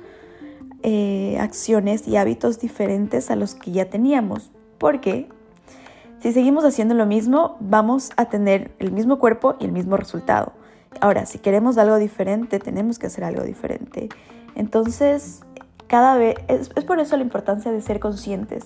eh, 0.84 1.38
acciones 1.40 2.08
y 2.08 2.18
hábitos 2.18 2.60
diferentes 2.60 3.32
a 3.32 3.36
los 3.36 3.56
que 3.56 3.72
ya 3.72 3.90
teníamos. 3.90 4.52
Porque 4.78 5.30
si 6.20 6.34
seguimos 6.34 6.66
haciendo 6.66 6.96
lo 6.96 7.06
mismo, 7.06 7.58
vamos 7.60 8.12
a 8.18 8.26
tener 8.26 8.72
el 8.80 8.92
mismo 8.92 9.20
cuerpo 9.20 9.56
y 9.60 9.66
el 9.66 9.72
mismo 9.72 9.98
resultado. 9.98 10.54
Ahora, 11.00 11.28
si 11.28 11.38
queremos 11.38 11.78
algo 11.78 11.98
diferente, 11.98 12.60
tenemos 12.60 12.98
que 12.98 13.06
hacer 13.06 13.24
algo 13.24 13.44
diferente. 13.44 14.10
Entonces, 14.56 15.42
cada 15.86 16.18
vez, 16.18 16.36
es, 16.48 16.70
por 16.70 17.00
eso 17.00 17.16
la 17.18 17.24
importancia 17.24 17.72
de 17.72 17.82
ser 17.82 18.00
conscientes, 18.00 18.66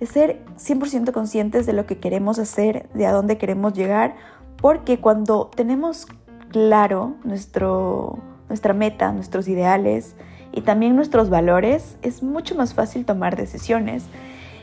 de 0.00 0.06
ser 0.06 0.40
100% 0.56 1.12
conscientes 1.12 1.64
de 1.64 1.74
lo 1.74 1.86
que 1.86 1.98
queremos 1.98 2.40
hacer, 2.40 2.88
de 2.92 3.06
a 3.06 3.12
dónde 3.12 3.38
queremos 3.38 3.72
llegar, 3.72 4.16
porque 4.60 4.98
cuando 4.98 5.48
tenemos 5.54 6.08
claro 6.50 7.14
nuestro, 7.22 8.18
nuestra 8.48 8.74
meta, 8.74 9.12
nuestros 9.12 9.46
ideales 9.46 10.16
y 10.50 10.62
también 10.62 10.96
nuestros 10.96 11.30
valores, 11.30 11.96
es 12.02 12.24
mucho 12.24 12.56
más 12.56 12.74
fácil 12.74 13.04
tomar 13.06 13.36
decisiones. 13.36 14.06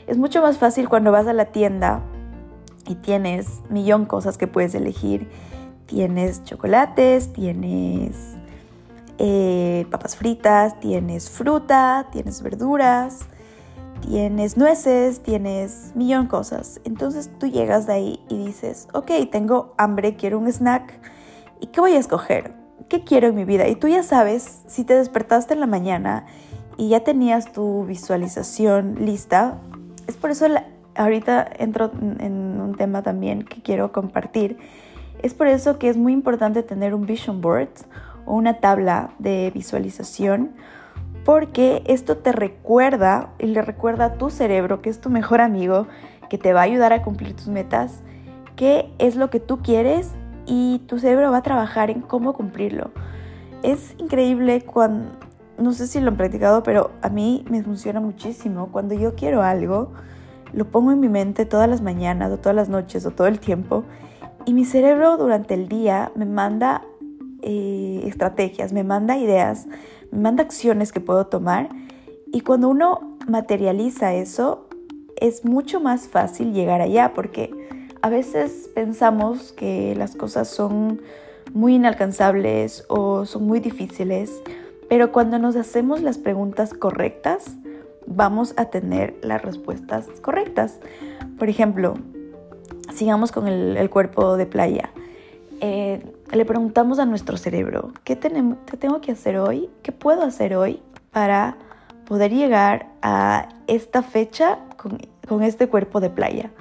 Es 0.07 0.17
mucho 0.17 0.41
más 0.41 0.57
fácil 0.57 0.89
cuando 0.89 1.13
vas 1.13 1.27
a 1.27 1.33
la 1.33 1.45
tienda 1.45 2.01
y 2.87 2.95
tienes 2.95 3.61
millón 3.69 4.05
cosas 4.05 4.37
que 4.37 4.47
puedes 4.47 4.73
elegir. 4.75 5.29
Tienes 5.85 6.43
chocolates, 6.43 7.31
tienes 7.33 8.15
eh, 9.17 9.85
papas 9.91 10.15
fritas, 10.15 10.79
tienes 10.79 11.29
fruta, 11.29 12.07
tienes 12.11 12.41
verduras, 12.41 13.19
tienes 14.01 14.57
nueces, 14.57 15.21
tienes 15.21 15.91
millón 15.95 16.27
cosas. 16.27 16.81
Entonces 16.83 17.29
tú 17.39 17.47
llegas 17.47 17.87
de 17.87 17.93
ahí 17.93 18.19
y 18.29 18.45
dices, 18.45 18.87
ok, 18.93 19.11
tengo 19.31 19.73
hambre, 19.77 20.15
quiero 20.15 20.39
un 20.39 20.47
snack 20.47 20.99
¿Y 21.59 21.67
qué 21.67 21.81
voy 21.81 21.93
a 21.93 21.99
escoger? 21.99 22.53
¿Qué 22.89 23.03
quiero 23.03 23.27
en 23.27 23.35
mi 23.35 23.45
vida? 23.45 23.67
Y 23.67 23.75
tú 23.75 23.87
ya 23.87 24.03
sabes, 24.03 24.61
si 24.67 24.83
te 24.83 24.95
despertaste 24.95 25.53
en 25.53 25.59
la 25.59 25.67
mañana 25.67 26.25
y 26.77 26.89
ya 26.89 27.03
tenías 27.03 27.51
tu 27.51 27.85
visualización 27.85 29.05
lista, 29.05 29.59
es 30.05 30.15
por 30.15 30.31
eso 30.31 30.47
ahorita 30.97 31.47
entro 31.59 31.91
en 32.19 32.59
un 32.59 32.75
tema 32.75 33.03
también 33.03 33.43
que 33.43 33.61
quiero 33.61 33.91
compartir. 33.91 34.57
Es 35.21 35.33
por 35.33 35.47
eso 35.47 35.79
que 35.79 35.89
es 35.89 35.97
muy 35.97 36.13
importante 36.13 36.63
tener 36.63 36.93
un 36.93 37.05
vision 37.05 37.41
board 37.41 37.69
o 38.25 38.35
una 38.35 38.55
tabla 38.59 39.11
de 39.19 39.51
visualización 39.53 40.51
porque 41.27 41.83
esto 41.87 42.15
te 42.15 42.31
recuerda 42.31 43.33
y 43.37 43.47
le 43.47 43.61
recuerda 43.61 44.05
a 44.05 44.13
tu 44.13 44.29
cerebro, 44.29 44.81
que 44.81 44.89
es 44.89 45.01
tu 45.01 45.09
mejor 45.09 45.41
amigo, 45.41 45.85
que 46.29 46.37
te 46.37 46.53
va 46.53 46.61
a 46.61 46.63
ayudar 46.63 46.93
a 46.93 47.03
cumplir 47.03 47.35
tus 47.35 47.49
metas, 47.49 48.01
qué 48.55 48.93
es 48.97 49.17
lo 49.17 49.29
que 49.29 49.41
tú 49.41 49.61
quieres 49.61 50.11
y 50.45 50.79
tu 50.87 50.99
cerebro 50.99 51.29
va 51.29 51.39
a 51.39 51.43
trabajar 51.43 51.89
en 51.89 51.99
cómo 51.99 52.31
cumplirlo. 52.31 52.91
Es 53.61 53.93
increíble 53.97 54.61
cuando, 54.61 55.09
no 55.57 55.73
sé 55.73 55.87
si 55.87 55.99
lo 55.99 56.11
han 56.11 56.15
practicado, 56.15 56.63
pero 56.63 56.91
a 57.01 57.09
mí 57.09 57.43
me 57.49 57.61
funciona 57.61 57.99
muchísimo. 57.99 58.69
Cuando 58.71 58.95
yo 58.95 59.15
quiero 59.15 59.41
algo, 59.41 59.91
lo 60.53 60.65
pongo 60.65 60.91
en 60.91 60.99
mi 60.99 61.09
mente 61.09 61.45
todas 61.45 61.69
las 61.69 61.81
mañanas 61.81 62.31
o 62.31 62.37
todas 62.37 62.55
las 62.55 62.69
noches 62.69 63.05
o 63.05 63.11
todo 63.11 63.27
el 63.27 63.39
tiempo 63.39 63.83
y 64.45 64.53
mi 64.53 64.65
cerebro 64.65 65.17
durante 65.17 65.53
el 65.53 65.67
día 65.67 66.11
me 66.15 66.25
manda 66.25 66.83
eh, 67.41 68.01
estrategias, 68.05 68.73
me 68.73 68.83
manda 68.83 69.17
ideas, 69.17 69.67
me 70.11 70.19
manda 70.19 70.43
acciones 70.43 70.91
que 70.91 70.99
puedo 70.99 71.27
tomar 71.27 71.69
y 72.31 72.41
cuando 72.41 72.69
uno 72.69 73.17
materializa 73.27 74.13
eso 74.13 74.67
es 75.19 75.43
mucho 75.45 75.79
más 75.79 76.07
fácil 76.07 76.53
llegar 76.53 76.81
allá 76.81 77.13
porque 77.13 77.51
a 78.01 78.09
veces 78.09 78.69
pensamos 78.73 79.51
que 79.51 79.95
las 79.95 80.15
cosas 80.15 80.47
son 80.47 81.01
muy 81.53 81.75
inalcanzables 81.75 82.85
o 82.87 83.25
son 83.25 83.45
muy 83.47 83.59
difíciles, 83.59 84.41
pero 84.89 85.11
cuando 85.11 85.39
nos 85.39 85.55
hacemos 85.55 86.01
las 86.01 86.17
preguntas 86.17 86.73
correctas, 86.73 87.57
vamos 88.07 88.53
a 88.57 88.65
tener 88.65 89.15
las 89.21 89.41
respuestas 89.41 90.07
correctas. 90.21 90.79
Por 91.37 91.49
ejemplo, 91.49 91.95
sigamos 92.93 93.31
con 93.31 93.47
el, 93.47 93.89
cuerpo 93.89 94.37
de 94.37 94.45
playa. 94.45 94.89
eh, 95.61 96.03
le 96.31 96.45
preguntamos 96.45 96.99
a 96.99 97.05
nuestro 97.05 97.37
cerebro, 97.37 97.91
¿qué, 98.03 98.15
tenemos, 98.15 98.57
¿qué 98.65 98.77
tengo 98.77 99.01
que 99.01 99.11
hacer 99.11 99.37
hoy? 99.37 99.69
¿Qué 99.81 99.91
puedo 99.91 100.23
hacer 100.23 100.55
hoy 100.55 100.81
para 101.11 101.57
poder 102.05 102.31
llegar 102.31 102.87
a 103.01 103.49
esta 103.67 104.01
fecha 104.03 104.59
con, 104.77 104.97
con 105.27 105.43
este 105.43 105.67
cuerpo 105.67 105.99
de 105.99 106.09
playa? 106.09 106.51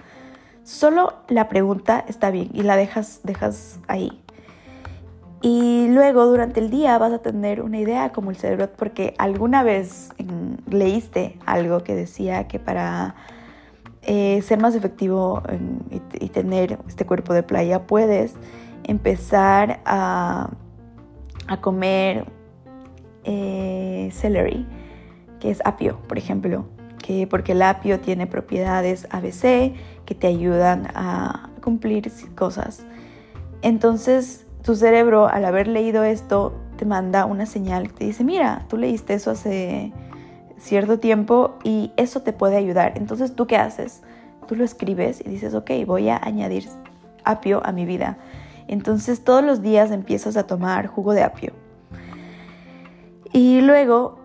Solo 0.63 1.15
la 1.29 1.49
pregunta 1.49 2.05
está 2.09 2.31
bien 2.31 2.51
y 2.53 2.63
la 2.63 2.77
dejas, 2.77 3.21
dejas 3.23 3.79
ahí. 3.87 4.21
Y 5.49 5.87
luego 5.87 6.27
durante 6.27 6.59
el 6.59 6.71
día 6.71 6.99
vas 6.99 7.13
a 7.13 7.19
tener 7.19 7.63
una 7.63 7.79
idea 7.79 8.11
como 8.11 8.31
el 8.31 8.37
cerebro, 8.37 8.69
porque 8.77 9.15
alguna 9.17 9.63
vez 9.63 10.09
leíste 10.69 11.39
algo 11.47 11.85
que 11.85 11.95
decía 11.95 12.49
que 12.49 12.59
para 12.59 13.15
eh, 14.03 14.43
ser 14.43 14.61
más 14.61 14.75
efectivo 14.75 15.45
y, 16.19 16.31
tener 16.31 16.81
este 16.89 17.07
cuerpo 17.07 17.33
de 17.33 17.45
playa 17.45 17.87
puedes 17.87 18.35
empezar 18.83 19.79
a, 19.85 20.51
comer 21.61 22.27
eh, 23.23 24.11
celery, 24.13 24.67
que 25.39 25.53
es 25.53 25.63
apio, 25.65 26.01
por 26.09 26.19
ejemplo, 26.19 26.65
que 26.99 27.29
porque 27.29 27.53
el 27.53 27.63
apio 27.63 28.01
tiene 28.01 28.27
propiedades 28.27 29.07
ABC 29.13 29.77
que 30.07 30.17
te 30.19 30.27
ayudan 30.27 30.89
a 30.93 31.51
cumplir 31.63 32.11
cosas. 32.35 32.85
Entonces, 33.63 34.46
tu 34.67 34.75
cerebro 34.75 35.29
al 35.29 35.45
haber 35.45 35.69
leído 35.69 36.03
esto 36.03 36.53
te 36.77 36.85
manda 36.85 37.25
una 37.25 37.47
señal 37.47 37.87
que 37.87 37.95
te 37.95 38.05
dice, 38.07 38.25
mira, 38.25 38.67
tú 38.69 38.77
leíste 38.77 39.15
eso 39.15 39.31
hace 39.31 39.93
cierto 40.59 40.99
tiempo 40.99 41.55
y 41.63 41.93
eso 41.97 42.23
te 42.23 42.33
puede 42.33 42.57
ayudar. 42.57 42.95
Entonces, 42.97 43.37
¿tú 43.37 43.47
qué 43.47 43.57
haces? 43.57 44.03
Tú 44.49 44.57
lo 44.57 44.65
escribes 44.65 45.21
y 45.25 45.29
dices, 45.29 45.55
ok, 45.55 45.71
voy 45.87 46.09
a 46.09 46.19
añadir 46.21 46.69
apio 47.25 47.65
a 47.65 47.71
mi 47.71 47.87
vida. 47.87 48.19
Entonces, 48.67 49.23
todos 49.23 49.45
los 49.45 49.63
días 49.63 49.93
empiezas 49.93 50.37
a 50.37 50.49
tomar 50.49 50.89
jugo 50.89 51.15
de 51.15 51.23
apio. 51.23 51.53
Y 53.33 53.61
luego, 53.61 54.19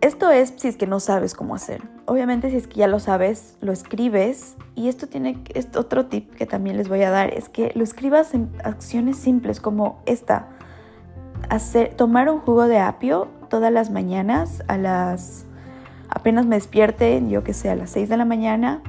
esto 0.00 0.30
es 0.30 0.54
si 0.56 0.68
es 0.68 0.76
que 0.76 0.86
no 0.86 1.00
sabes 1.00 1.34
cómo 1.34 1.56
hacer. 1.56 1.82
Obviamente, 2.06 2.50
si 2.50 2.56
es 2.56 2.68
que 2.68 2.76
ya 2.76 2.86
lo 2.86 3.00
sabes, 3.00 3.56
lo 3.60 3.72
escribes 3.72 4.56
y 4.76 4.88
esto 4.88 5.08
tiene 5.08 5.42
otro 5.76 6.06
tip 6.06 6.32
que 6.34 6.46
también 6.46 6.76
les 6.76 6.88
voy 6.88 7.02
a 7.02 7.10
dar, 7.10 7.34
es 7.34 7.48
que 7.48 7.72
lo 7.74 7.82
escribas 7.82 8.32
en 8.32 8.48
acciones 8.62 9.16
simples 9.16 9.60
como 9.60 10.00
esta. 10.06 10.48
Hacer, 11.48 11.94
tomar 11.94 12.30
un 12.30 12.40
jugo 12.40 12.68
de 12.68 12.78
apio 12.78 13.28
todas 13.48 13.72
las 13.72 13.90
mañanas 13.90 14.62
a 14.68 14.78
las 14.78 15.46
apenas 16.08 16.46
me 16.46 16.56
despierte, 16.56 17.22
yo 17.28 17.42
que 17.42 17.52
sé, 17.52 17.70
a 17.70 17.76
las 17.76 17.90
6 17.90 18.08
de 18.08 18.16
la 18.16 18.24
mañana 18.24 18.82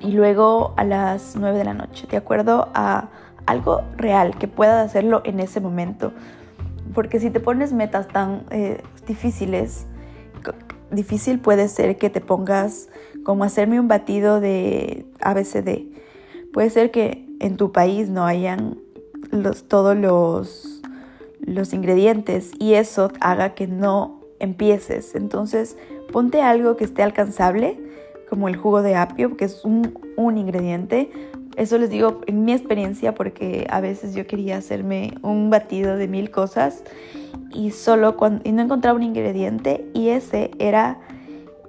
y 0.00 0.12
luego 0.12 0.72
a 0.76 0.84
las 0.84 1.36
9 1.36 1.58
de 1.58 1.64
la 1.64 1.74
noche, 1.74 2.06
de 2.08 2.16
acuerdo 2.16 2.68
a 2.74 3.08
algo 3.46 3.82
real 3.96 4.36
que 4.36 4.48
puedas 4.48 4.86
hacerlo 4.86 5.22
en 5.24 5.40
ese 5.40 5.60
momento. 5.60 6.12
Porque 6.94 7.20
si 7.20 7.30
te 7.30 7.40
pones 7.40 7.72
metas 7.72 8.08
tan 8.08 8.44
eh, 8.50 8.82
difíciles, 9.06 9.86
difícil 10.90 11.38
puede 11.38 11.68
ser 11.68 11.96
que 11.96 12.10
te 12.10 12.20
pongas 12.20 12.88
como 13.24 13.44
hacerme 13.44 13.80
un 13.80 13.88
batido 13.88 14.40
de 14.40 15.06
ABCD. 15.20 15.86
Puede 16.52 16.70
ser 16.70 16.90
que 16.90 17.26
en 17.40 17.56
tu 17.56 17.72
país 17.72 18.08
no 18.08 18.24
hayan 18.26 18.78
los, 19.30 19.68
todos 19.68 19.96
los, 19.96 20.82
los 21.40 21.72
ingredientes 21.72 22.52
y 22.58 22.74
eso 22.74 23.10
haga 23.20 23.54
que 23.54 23.66
no 23.66 24.20
empieces. 24.38 25.14
Entonces, 25.14 25.76
ponte 26.12 26.42
algo 26.42 26.76
que 26.76 26.84
esté 26.84 27.02
alcanzable, 27.02 27.78
como 28.28 28.48
el 28.48 28.56
jugo 28.56 28.82
de 28.82 28.96
apio, 28.96 29.36
que 29.36 29.44
es 29.44 29.64
un, 29.64 29.98
un 30.16 30.38
ingrediente. 30.38 31.10
Eso 31.60 31.76
les 31.76 31.90
digo 31.90 32.22
en 32.26 32.46
mi 32.46 32.54
experiencia 32.54 33.14
porque 33.14 33.66
a 33.68 33.82
veces 33.82 34.14
yo 34.14 34.26
quería 34.26 34.56
hacerme 34.56 35.18
un 35.20 35.50
batido 35.50 35.98
de 35.98 36.08
mil 36.08 36.30
cosas 36.30 36.82
y 37.52 37.72
solo 37.72 38.16
cuando 38.16 38.40
y 38.48 38.52
no 38.52 38.62
encontraba 38.62 38.96
un 38.96 39.02
ingrediente 39.02 39.86
y 39.92 40.08
ese 40.08 40.52
era 40.58 41.00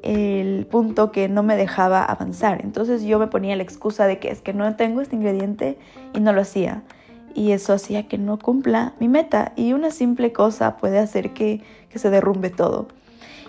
el 0.01 0.65
punto 0.67 1.11
que 1.11 1.27
no 1.27 1.43
me 1.43 1.57
dejaba 1.57 2.05
avanzar. 2.05 2.61
Entonces 2.63 3.03
yo 3.03 3.19
me 3.19 3.27
ponía 3.27 3.53
la 3.57 3.63
excusa 3.63 4.07
de 4.07 4.17
que 4.17 4.31
es 4.31 4.41
que 4.41 4.53
no 4.53 4.77
tengo 4.77 5.01
este 5.01 5.17
ingrediente 5.17 5.77
y 6.13 6.21
no 6.21 6.31
lo 6.31 6.39
hacía. 6.39 6.83
Y 7.35 7.51
eso 7.51 7.73
hacía 7.73 8.07
que 8.07 8.17
no 8.17 8.39
cumpla 8.39 8.93
mi 9.01 9.09
meta. 9.09 9.51
Y 9.57 9.73
una 9.73 9.91
simple 9.91 10.31
cosa 10.31 10.77
puede 10.77 10.99
hacer 10.99 11.33
que, 11.33 11.63
que 11.89 11.99
se 11.99 12.09
derrumbe 12.09 12.49
todo. 12.49 12.87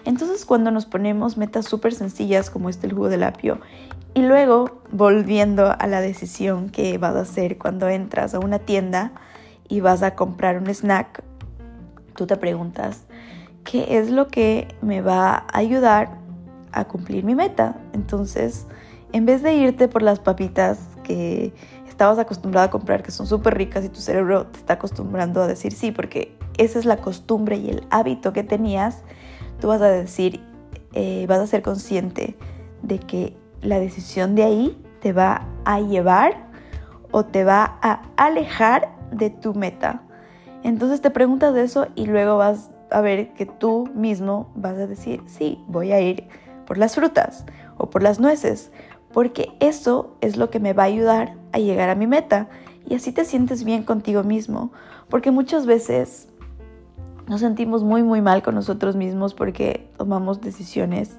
Entonces 0.04 0.44
cuando 0.44 0.72
nos 0.72 0.86
ponemos 0.86 1.36
metas 1.36 1.66
súper 1.66 1.94
sencillas 1.94 2.50
como 2.50 2.68
este 2.68 2.88
el 2.88 2.94
jugo 2.94 3.08
del 3.08 3.22
apio 3.22 3.60
y 4.14 4.22
luego 4.22 4.82
volviendo 4.90 5.74
a 5.78 5.86
la 5.86 6.00
decisión 6.00 6.70
que 6.70 6.98
vas 6.98 7.16
a 7.16 7.20
hacer 7.20 7.58
cuando 7.58 7.88
entras 7.88 8.34
a 8.34 8.40
una 8.40 8.58
tienda 8.58 9.12
y 9.68 9.80
vas 9.80 10.02
a 10.02 10.14
comprar 10.14 10.58
un 10.58 10.68
snack, 10.68 11.22
tú 12.14 12.26
te 12.26 12.36
preguntas, 12.36 13.04
¿qué 13.64 13.98
es 13.98 14.10
lo 14.10 14.28
que 14.28 14.68
me 14.82 15.00
va 15.00 15.34
a 15.34 15.58
ayudar 15.58 16.22
a 16.72 16.86
cumplir 16.86 17.24
mi 17.24 17.34
meta. 17.34 17.76
Entonces, 17.92 18.66
en 19.12 19.26
vez 19.26 19.42
de 19.42 19.54
irte 19.54 19.88
por 19.88 20.02
las 20.02 20.18
papitas 20.18 20.78
que 21.04 21.52
estabas 21.88 22.18
acostumbrado 22.18 22.66
a 22.66 22.70
comprar, 22.70 23.02
que 23.02 23.10
son 23.10 23.26
súper 23.26 23.56
ricas 23.56 23.84
y 23.84 23.88
tu 23.88 24.00
cerebro 24.00 24.46
te 24.46 24.58
está 24.58 24.74
acostumbrando 24.74 25.42
a 25.42 25.46
decir 25.46 25.72
sí, 25.72 25.92
porque 25.92 26.36
esa 26.58 26.78
es 26.78 26.84
la 26.84 26.96
costumbre 26.96 27.56
y 27.56 27.70
el 27.70 27.86
hábito 27.90 28.32
que 28.32 28.42
tenías, 28.42 29.02
tú 29.60 29.68
vas 29.68 29.82
a 29.82 29.88
decir, 29.88 30.40
eh, 30.94 31.26
vas 31.28 31.38
a 31.38 31.46
ser 31.46 31.62
consciente 31.62 32.36
de 32.82 32.98
que 32.98 33.36
la 33.62 33.78
decisión 33.78 34.34
de 34.34 34.44
ahí 34.44 34.84
te 35.00 35.12
va 35.12 35.46
a 35.64 35.80
llevar 35.80 36.48
o 37.10 37.24
te 37.24 37.44
va 37.44 37.78
a 37.82 38.02
alejar 38.16 38.94
de 39.10 39.30
tu 39.30 39.54
meta. 39.54 40.02
Entonces 40.62 41.00
te 41.00 41.10
preguntas 41.10 41.56
eso 41.56 41.86
y 41.94 42.06
luego 42.06 42.36
vas 42.36 42.70
a 42.90 43.00
ver 43.00 43.32
que 43.34 43.46
tú 43.46 43.88
mismo 43.94 44.50
vas 44.54 44.76
a 44.76 44.86
decir, 44.86 45.22
sí, 45.26 45.58
voy 45.66 45.92
a 45.92 46.00
ir 46.00 46.28
por 46.66 46.78
las 46.78 46.94
frutas 46.94 47.44
o 47.78 47.90
por 47.90 48.02
las 48.02 48.20
nueces, 48.20 48.70
porque 49.12 49.52
eso 49.60 50.16
es 50.20 50.36
lo 50.36 50.50
que 50.50 50.60
me 50.60 50.72
va 50.72 50.84
a 50.84 50.86
ayudar 50.86 51.34
a 51.52 51.58
llegar 51.58 51.88
a 51.88 51.94
mi 51.94 52.06
meta 52.06 52.48
y 52.88 52.94
así 52.94 53.12
te 53.12 53.24
sientes 53.24 53.64
bien 53.64 53.82
contigo 53.82 54.22
mismo, 54.22 54.72
porque 55.08 55.30
muchas 55.30 55.66
veces 55.66 56.28
nos 57.28 57.40
sentimos 57.40 57.82
muy 57.82 58.02
muy 58.02 58.20
mal 58.20 58.42
con 58.42 58.54
nosotros 58.54 58.96
mismos 58.96 59.34
porque 59.34 59.90
tomamos 59.96 60.40
decisiones 60.40 61.18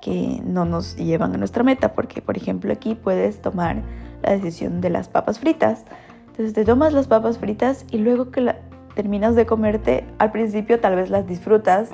que 0.00 0.40
no 0.44 0.64
nos 0.64 0.96
llevan 0.96 1.34
a 1.34 1.38
nuestra 1.38 1.62
meta, 1.62 1.94
porque 1.94 2.22
por 2.22 2.36
ejemplo 2.36 2.72
aquí 2.72 2.94
puedes 2.94 3.40
tomar 3.40 3.82
la 4.22 4.32
decisión 4.32 4.80
de 4.80 4.90
las 4.90 5.08
papas 5.08 5.38
fritas. 5.38 5.84
Entonces 6.28 6.52
te 6.52 6.64
tomas 6.64 6.92
las 6.92 7.06
papas 7.06 7.38
fritas 7.38 7.84
y 7.90 7.98
luego 7.98 8.30
que 8.30 8.54
terminas 8.94 9.34
de 9.34 9.46
comerte, 9.46 10.06
al 10.18 10.32
principio 10.32 10.80
tal 10.80 10.96
vez 10.96 11.10
las 11.10 11.26
disfrutas 11.26 11.90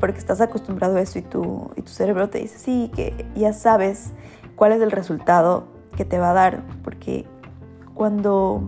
porque 0.00 0.18
estás 0.18 0.40
acostumbrado 0.40 0.96
a 0.96 1.00
eso 1.00 1.18
y 1.18 1.22
tu, 1.22 1.70
y 1.76 1.82
tu 1.82 1.90
cerebro 1.90 2.30
te 2.30 2.38
dice, 2.38 2.58
sí, 2.58 2.90
que 2.94 3.26
ya 3.34 3.52
sabes 3.52 4.12
cuál 4.54 4.72
es 4.72 4.80
el 4.80 4.90
resultado 4.90 5.66
que 5.96 6.04
te 6.04 6.18
va 6.18 6.30
a 6.30 6.34
dar, 6.34 6.62
porque 6.82 7.24
cuando 7.94 8.62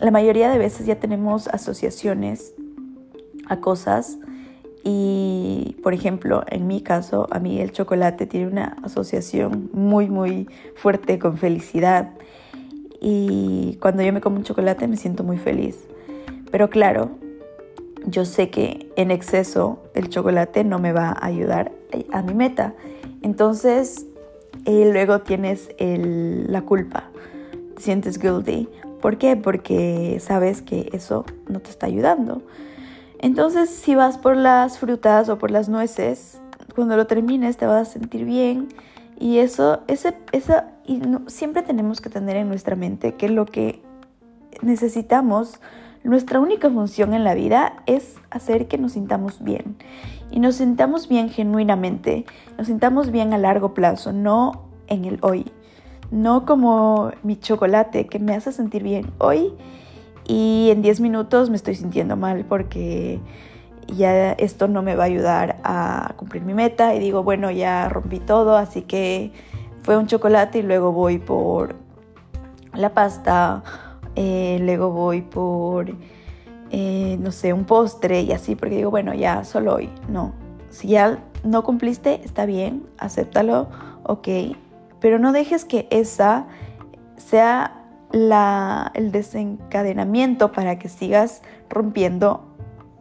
la 0.00 0.10
mayoría 0.10 0.50
de 0.50 0.58
veces 0.58 0.86
ya 0.86 0.98
tenemos 0.98 1.48
asociaciones 1.48 2.54
a 3.48 3.60
cosas 3.60 4.18
y, 4.86 5.76
por 5.82 5.94
ejemplo, 5.94 6.44
en 6.48 6.66
mi 6.66 6.82
caso, 6.82 7.26
a 7.30 7.38
mí 7.38 7.58
el 7.58 7.72
chocolate 7.72 8.26
tiene 8.26 8.48
una 8.48 8.76
asociación 8.82 9.70
muy, 9.72 10.10
muy 10.10 10.46
fuerte 10.76 11.18
con 11.18 11.38
felicidad. 11.38 12.10
Y 13.00 13.78
cuando 13.80 14.02
yo 14.02 14.12
me 14.12 14.20
como 14.20 14.36
un 14.36 14.44
chocolate 14.44 14.86
me 14.86 14.98
siento 14.98 15.24
muy 15.24 15.38
feliz. 15.38 15.86
Pero 16.50 16.68
claro, 16.68 17.12
yo 18.06 18.26
sé 18.26 18.50
que 18.50 18.92
en 18.96 19.10
exceso 19.10 19.82
el 19.94 20.10
chocolate 20.10 20.64
no 20.64 20.78
me 20.78 20.92
va 20.92 21.08
a 21.08 21.26
ayudar 21.26 21.72
a 22.12 22.20
mi 22.20 22.34
meta. 22.34 22.74
Entonces, 23.22 24.04
eh, 24.66 24.90
luego 24.92 25.22
tienes 25.22 25.70
la 25.78 26.60
culpa, 26.60 27.04
te 27.74 27.82
sientes 27.82 28.18
guilty. 28.18 28.68
¿Por 29.00 29.16
qué? 29.16 29.36
Porque 29.36 30.18
sabes 30.20 30.60
que 30.60 30.90
eso 30.92 31.24
no 31.48 31.60
te 31.60 31.70
está 31.70 31.86
ayudando. 31.86 32.42
Entonces, 33.24 33.70
si 33.70 33.94
vas 33.94 34.18
por 34.18 34.36
las 34.36 34.78
frutas 34.78 35.30
o 35.30 35.38
por 35.38 35.50
las 35.50 35.70
nueces, 35.70 36.42
cuando 36.74 36.94
lo 36.94 37.06
termines 37.06 37.56
te 37.56 37.64
vas 37.64 37.88
a 37.88 37.90
sentir 37.90 38.26
bien. 38.26 38.68
Y 39.18 39.38
eso, 39.38 39.80
ese, 39.86 40.14
esa, 40.32 40.72
y 40.84 41.00
siempre 41.28 41.62
tenemos 41.62 42.02
que 42.02 42.10
tener 42.10 42.36
en 42.36 42.48
nuestra 42.48 42.76
mente 42.76 43.14
que 43.14 43.30
lo 43.30 43.46
que 43.46 43.80
necesitamos 44.60 45.58
nuestra 46.02 46.38
única 46.38 46.68
función 46.68 47.14
en 47.14 47.24
la 47.24 47.32
vida 47.32 47.76
es 47.86 48.16
hacer 48.28 48.68
que 48.68 48.76
nos 48.76 48.92
sintamos 48.92 49.42
bien. 49.42 49.78
Y 50.30 50.38
nos 50.38 50.56
sintamos 50.56 51.08
bien 51.08 51.30
genuinamente, 51.30 52.26
nos 52.58 52.66
sintamos 52.66 53.10
bien 53.10 53.32
a 53.32 53.38
largo 53.38 53.72
plazo, 53.72 54.12
no 54.12 54.68
en 54.86 55.06
el 55.06 55.18
hoy. 55.22 55.46
No 56.10 56.44
como 56.44 57.10
mi 57.22 57.36
chocolate 57.36 58.06
que 58.06 58.18
me 58.18 58.34
hace 58.34 58.52
sentir 58.52 58.82
bien 58.82 59.14
hoy 59.16 59.54
y 60.26 60.68
en 60.70 60.82
10 60.82 61.00
minutos 61.00 61.50
me 61.50 61.56
estoy 61.56 61.74
sintiendo 61.74 62.16
mal 62.16 62.44
porque 62.44 63.20
ya 63.88 64.32
esto 64.32 64.68
no 64.68 64.82
me 64.82 64.96
va 64.96 65.04
a 65.04 65.06
ayudar 65.06 65.60
a 65.64 66.14
cumplir 66.16 66.42
mi 66.42 66.54
meta 66.54 66.94
y 66.94 66.98
digo, 66.98 67.22
bueno, 67.22 67.50
ya 67.50 67.88
rompí 67.88 68.18
todo, 68.18 68.56
así 68.56 68.82
que 68.82 69.32
fue 69.82 69.96
un 69.96 70.06
chocolate 70.06 70.60
y 70.60 70.62
luego 70.62 70.92
voy 70.92 71.18
por 71.18 71.76
la 72.72 72.94
pasta 72.94 73.62
eh, 74.16 74.58
luego 74.60 74.90
voy 74.90 75.22
por, 75.22 75.92
eh, 76.70 77.16
no 77.20 77.32
sé, 77.32 77.52
un 77.52 77.64
postre 77.64 78.22
y 78.22 78.32
así, 78.32 78.54
porque 78.54 78.76
digo, 78.76 78.90
bueno, 78.90 79.14
ya 79.14 79.44
solo 79.44 79.74
hoy. 79.74 79.90
No, 80.08 80.32
si 80.70 80.88
ya 80.88 81.24
no 81.42 81.64
cumpliste, 81.64 82.20
está 82.24 82.46
bien, 82.46 82.86
acéptalo, 82.98 83.68
ok, 84.04 84.28
pero 85.00 85.18
no 85.18 85.32
dejes 85.32 85.64
que 85.64 85.88
esa 85.90 86.46
sea 87.16 87.83
la, 88.12 88.90
el 88.94 89.12
desencadenamiento 89.12 90.52
para 90.52 90.78
que 90.78 90.88
sigas 90.88 91.42
rompiendo 91.68 92.54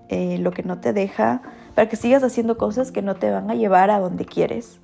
eh, 0.10 0.38
lo 0.39 0.52
que 0.52 0.63
no 0.63 0.80
te 0.80 0.94
deja, 0.94 1.42
para 1.76 1.88
que 1.88 1.96
sigas 1.96 2.24
haciendo 2.24 2.58
cosas 2.58 2.92
que 2.92 3.02
no 3.02 3.16
te 3.16 3.32
van 3.32 3.50
a 3.50 3.56
llevar 3.56 3.89
a 3.89 4.00
donde 4.00 4.26
quieres, 4.26 4.80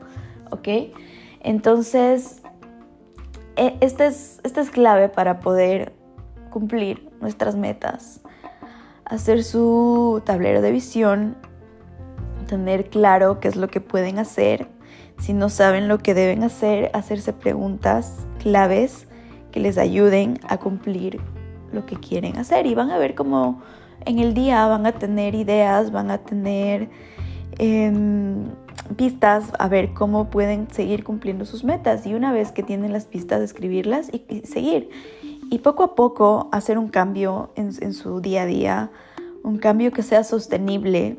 ¿ok? 0.50 0.68
Entonces, 1.42 2.42
e, 3.56 3.78
esta 3.82 4.06
es, 4.06 4.40
esta 4.44 4.62
es 4.62 4.70
clave 4.70 5.10
para 5.10 5.40
poder 5.40 5.94
cumplir 6.50 7.10
nuestras 7.22 7.56
metas, 7.56 8.22
hacer 9.06 9.44
su 9.44 10.22
tablero 10.26 10.62
de 10.62 10.72
visión, 10.72 11.36
tener 12.48 12.90
claro 12.90 13.40
qué 13.40 13.50
es 13.50 13.56
lo 13.56 13.68
que 13.68 13.82
pueden 13.82 14.20
hacer, 14.20 14.68
si 15.20 15.34
no 15.34 15.50
saben 15.50 15.88
lo 15.88 16.00
que 16.00 16.14
deben 16.14 16.44
hacer, 16.44 16.90
hacerse 16.94 17.34
preguntas 17.34 18.26
claves 18.40 19.09
que 19.52 19.60
les 19.60 19.78
ayuden 19.78 20.40
a 20.48 20.58
cumplir 20.58 21.20
lo 21.72 21.86
que 21.86 21.96
quieren 21.96 22.38
hacer. 22.38 22.66
Y 22.66 22.76
van 22.76 22.92
a 22.92 22.98
ver 22.98 23.16
cómo 23.16 23.62
en 24.06 24.20
el 24.20 24.34
día 24.34 24.68
van 24.68 24.86
a 24.86 24.94
tener 24.94 25.36
ideas, 25.36 25.92
van 25.92 26.12
a 26.12 26.20
tener 26.20 26.90
em, 27.58 28.46
pistas 28.96 29.52
a 29.60 29.68
ver 29.68 29.94
cómo 29.94 30.30
pueden 30.30 30.70
seguir 30.72 31.04
cumpliendo 31.04 31.46
sus 31.46 31.64
metas. 31.64 32.06
Y 32.06 32.14
una 32.14 32.32
vez 32.32 32.52
que 32.52 32.64
tienen 32.64 32.94
las 32.94 33.06
pistas, 33.06 33.42
escribirlas 33.42 34.10
y, 34.14 34.42
seguir. 34.46 34.90
Y 35.52 35.60
poco 35.60 35.84
a 35.84 35.96
poco 35.96 36.50
hacer 36.52 36.78
un 36.78 36.90
cambio 36.90 37.52
en, 37.56 37.72
en, 37.82 37.94
su 37.94 38.22
día 38.22 38.44
a 38.44 38.46
día, 38.46 38.92
un 39.44 39.58
cambio 39.58 39.92
que 39.92 40.04
sea 40.04 40.24
sostenible, 40.24 41.18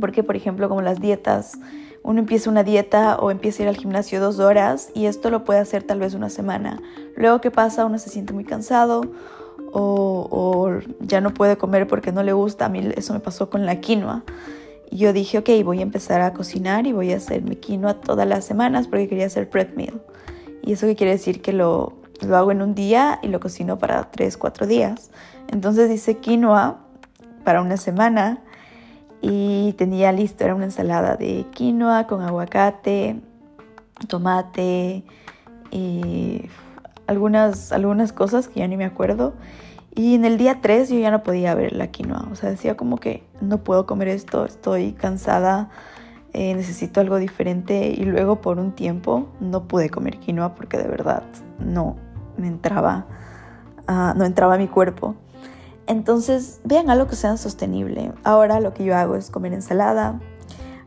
porque 0.00 0.22
por 0.22 0.36
ejemplo 0.36 0.68
como 0.68 0.82
las 0.82 1.00
dietas, 1.00 1.58
uno 2.04 2.20
empieza 2.20 2.50
una 2.50 2.62
dieta 2.62 3.16
o 3.16 3.30
empieza 3.30 3.62
a 3.62 3.64
ir 3.64 3.68
al 3.70 3.76
gimnasio 3.78 4.20
dos 4.20 4.38
horas 4.38 4.90
y 4.94 5.06
esto 5.06 5.30
lo 5.30 5.42
puede 5.42 5.60
hacer 5.60 5.82
tal 5.82 5.98
vez 5.98 6.12
una 6.12 6.28
semana. 6.28 6.80
Luego 7.16 7.40
que 7.40 7.50
pasa 7.50 7.86
uno 7.86 7.98
se 7.98 8.10
siente 8.10 8.34
muy 8.34 8.44
cansado 8.44 9.00
o, 9.72 10.70
ya 11.00 11.22
no 11.22 11.32
puede 11.32 11.56
comer 11.56 11.88
porque 11.88 12.12
no 12.12 12.22
le 12.22 12.34
gusta. 12.34 12.66
A 12.66 12.68
mí 12.68 12.90
eso 12.94 13.14
me 13.14 13.20
pasó 13.20 13.48
con 13.48 13.64
la 13.64 13.80
quinoa. 13.80 14.22
Y 14.90 14.98
yo 14.98 15.14
dije, 15.14 15.38
ok, 15.38 15.48
voy 15.64 15.78
a 15.78 15.82
empezar 15.82 16.20
a 16.20 16.34
cocinar 16.34 16.86
y 16.86 16.92
voy 16.92 17.10
a 17.12 17.16
hacer 17.16 17.42
mi 17.42 17.56
quinoa 17.56 17.94
todas 17.94 18.28
las 18.28 18.44
semanas 18.44 18.86
porque 18.86 19.08
quería 19.08 19.24
hacer 19.24 19.48
prep 19.48 19.74
meal. 19.74 20.02
Y 20.62 20.74
eso 20.74 20.86
que 20.86 20.96
quiere 20.96 21.12
decir 21.12 21.40
que 21.40 21.54
lo, 21.54 21.94
lo 22.20 22.36
hago 22.36 22.52
en 22.52 22.60
un 22.60 22.74
día 22.74 23.18
y 23.22 23.28
lo 23.28 23.40
cocino 23.40 23.78
para 23.78 24.10
tres, 24.10 24.36
cuatro 24.36 24.66
días. 24.66 25.10
Entonces 25.48 25.90
hice 25.90 26.18
quinoa 26.18 26.80
para 27.44 27.62
una 27.62 27.78
semana 27.78 28.42
y 29.26 29.72
tenía 29.78 30.12
listo, 30.12 30.44
era 30.44 30.54
una 30.54 30.66
ensalada 30.66 31.16
de 31.16 31.46
quinoa 31.50 32.06
con 32.06 32.20
aguacate, 32.20 33.16
tomate 34.06 35.02
y 35.70 36.42
algunas, 37.06 37.72
algunas 37.72 38.12
cosas 38.12 38.48
que 38.48 38.60
ya 38.60 38.68
ni 38.68 38.76
me 38.76 38.84
acuerdo. 38.84 39.32
Y 39.94 40.14
en 40.14 40.26
el 40.26 40.36
día 40.36 40.58
3 40.60 40.90
yo 40.90 40.98
ya 40.98 41.10
no 41.10 41.22
podía 41.22 41.54
ver 41.54 41.72
la 41.72 41.86
quinoa. 41.86 42.28
O 42.30 42.34
sea, 42.34 42.50
decía 42.50 42.76
como 42.76 42.98
que 42.98 43.22
no 43.40 43.64
puedo 43.64 43.86
comer 43.86 44.08
esto, 44.08 44.44
estoy 44.44 44.92
cansada, 44.92 45.70
eh, 46.34 46.54
necesito 46.54 47.00
algo 47.00 47.16
diferente. 47.16 47.94
Y 47.96 48.04
luego 48.04 48.42
por 48.42 48.58
un 48.58 48.72
tiempo 48.72 49.28
no 49.40 49.66
pude 49.66 49.88
comer 49.88 50.18
quinoa 50.18 50.54
porque 50.54 50.76
de 50.76 50.86
verdad 50.86 51.22
no 51.58 51.96
me 52.36 52.48
entraba, 52.48 53.06
uh, 53.88 54.18
no 54.18 54.26
entraba 54.26 54.56
a 54.56 54.58
mi 54.58 54.68
cuerpo. 54.68 55.14
Entonces, 55.86 56.60
vean 56.64 56.90
algo 56.90 57.06
que 57.06 57.16
sea 57.16 57.36
sostenible. 57.36 58.12
Ahora 58.22 58.60
lo 58.60 58.72
que 58.72 58.84
yo 58.84 58.96
hago 58.96 59.16
es 59.16 59.30
comer 59.30 59.52
ensalada, 59.52 60.20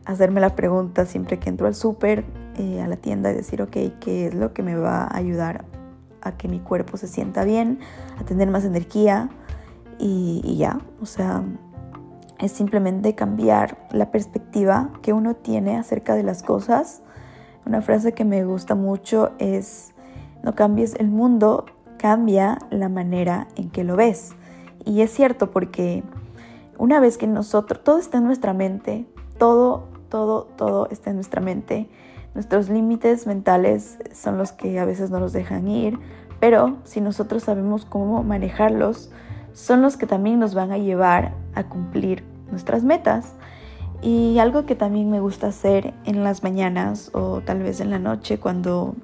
hacerme 0.04 0.40
la 0.40 0.56
pregunta 0.56 1.06
siempre 1.06 1.38
que 1.38 1.48
entro 1.48 1.66
al 1.66 1.74
súper, 1.74 2.24
eh, 2.56 2.80
a 2.80 2.88
la 2.88 2.96
tienda 2.96 3.30
y 3.30 3.34
decir, 3.34 3.62
ok, 3.62 3.76
¿qué 4.00 4.26
es 4.26 4.34
lo 4.34 4.52
que 4.52 4.62
me 4.62 4.74
va 4.74 5.04
a 5.04 5.16
ayudar 5.16 5.64
a 6.22 6.36
que 6.36 6.48
mi 6.48 6.58
cuerpo 6.58 6.96
se 6.96 7.06
sienta 7.06 7.44
bien, 7.44 7.78
a 8.18 8.24
tener 8.24 8.50
más 8.50 8.64
energía 8.64 9.28
y, 9.98 10.56
ya, 10.56 10.80
o 11.00 11.06
sea, 11.06 11.42
es 12.38 12.52
simplemente 12.52 13.14
cambiar 13.14 13.86
la 13.90 14.10
perspectiva 14.10 14.90
que 15.02 15.12
uno 15.12 15.34
tiene 15.34 15.76
acerca 15.76 16.14
de 16.14 16.22
las 16.22 16.42
cosas. 16.42 17.02
Una 17.66 17.82
frase 17.82 18.12
que 18.12 18.24
me 18.24 18.44
gusta 18.44 18.74
mucho 18.74 19.32
es, 19.38 19.92
no 20.42 20.54
cambies 20.54 20.94
el 20.94 21.08
mundo, 21.08 21.66
cambia 21.98 22.58
la 22.70 22.88
manera 22.88 23.48
en 23.56 23.70
que 23.70 23.84
lo 23.84 23.96
ves. 23.96 24.36
Y 24.88 25.02
es 25.02 25.10
cierto 25.12 25.50
porque 25.50 26.02
una 26.78 26.98
vez 26.98 27.18
que 27.18 27.26
nosotros, 27.26 27.84
todo 27.84 27.98
está 27.98 28.16
en 28.18 28.24
nuestra 28.24 28.54
mente, 28.54 29.04
todo, 29.36 29.84
todo, 30.08 30.44
todo 30.56 30.88
está 30.90 31.10
en 31.10 31.16
nuestra 31.16 31.42
mente. 31.42 31.90
Nuestros 32.34 32.70
límites 32.70 33.26
mentales 33.26 33.98
son 34.14 34.38
los 34.38 34.52
que 34.52 34.78
a 34.80 34.86
veces 34.86 35.10
no 35.10 35.20
nos 35.20 35.34
dejan 35.34 35.68
ir, 35.68 35.98
pero 36.40 36.78
si 36.84 37.02
nosotros 37.02 37.42
sabemos 37.42 37.84
cómo 37.84 38.22
manejarlos, 38.22 39.10
son 39.52 39.82
los 39.82 39.98
que 39.98 40.06
también 40.06 40.38
nos 40.38 40.54
van 40.54 40.72
a 40.72 40.78
llevar 40.78 41.34
a 41.54 41.64
cumplir 41.64 42.24
nuestras 42.50 42.82
metas. 42.82 43.34
Y 44.00 44.38
algo 44.38 44.64
que 44.64 44.74
también 44.74 45.10
me 45.10 45.20
gusta 45.20 45.48
hacer 45.48 45.92
en 46.06 46.24
las 46.24 46.42
mañanas 46.42 47.10
o 47.12 47.42
tal 47.42 47.62
vez 47.62 47.82
en 47.82 47.90
la 47.90 47.98
noche 47.98 48.38
cuando 48.38 48.94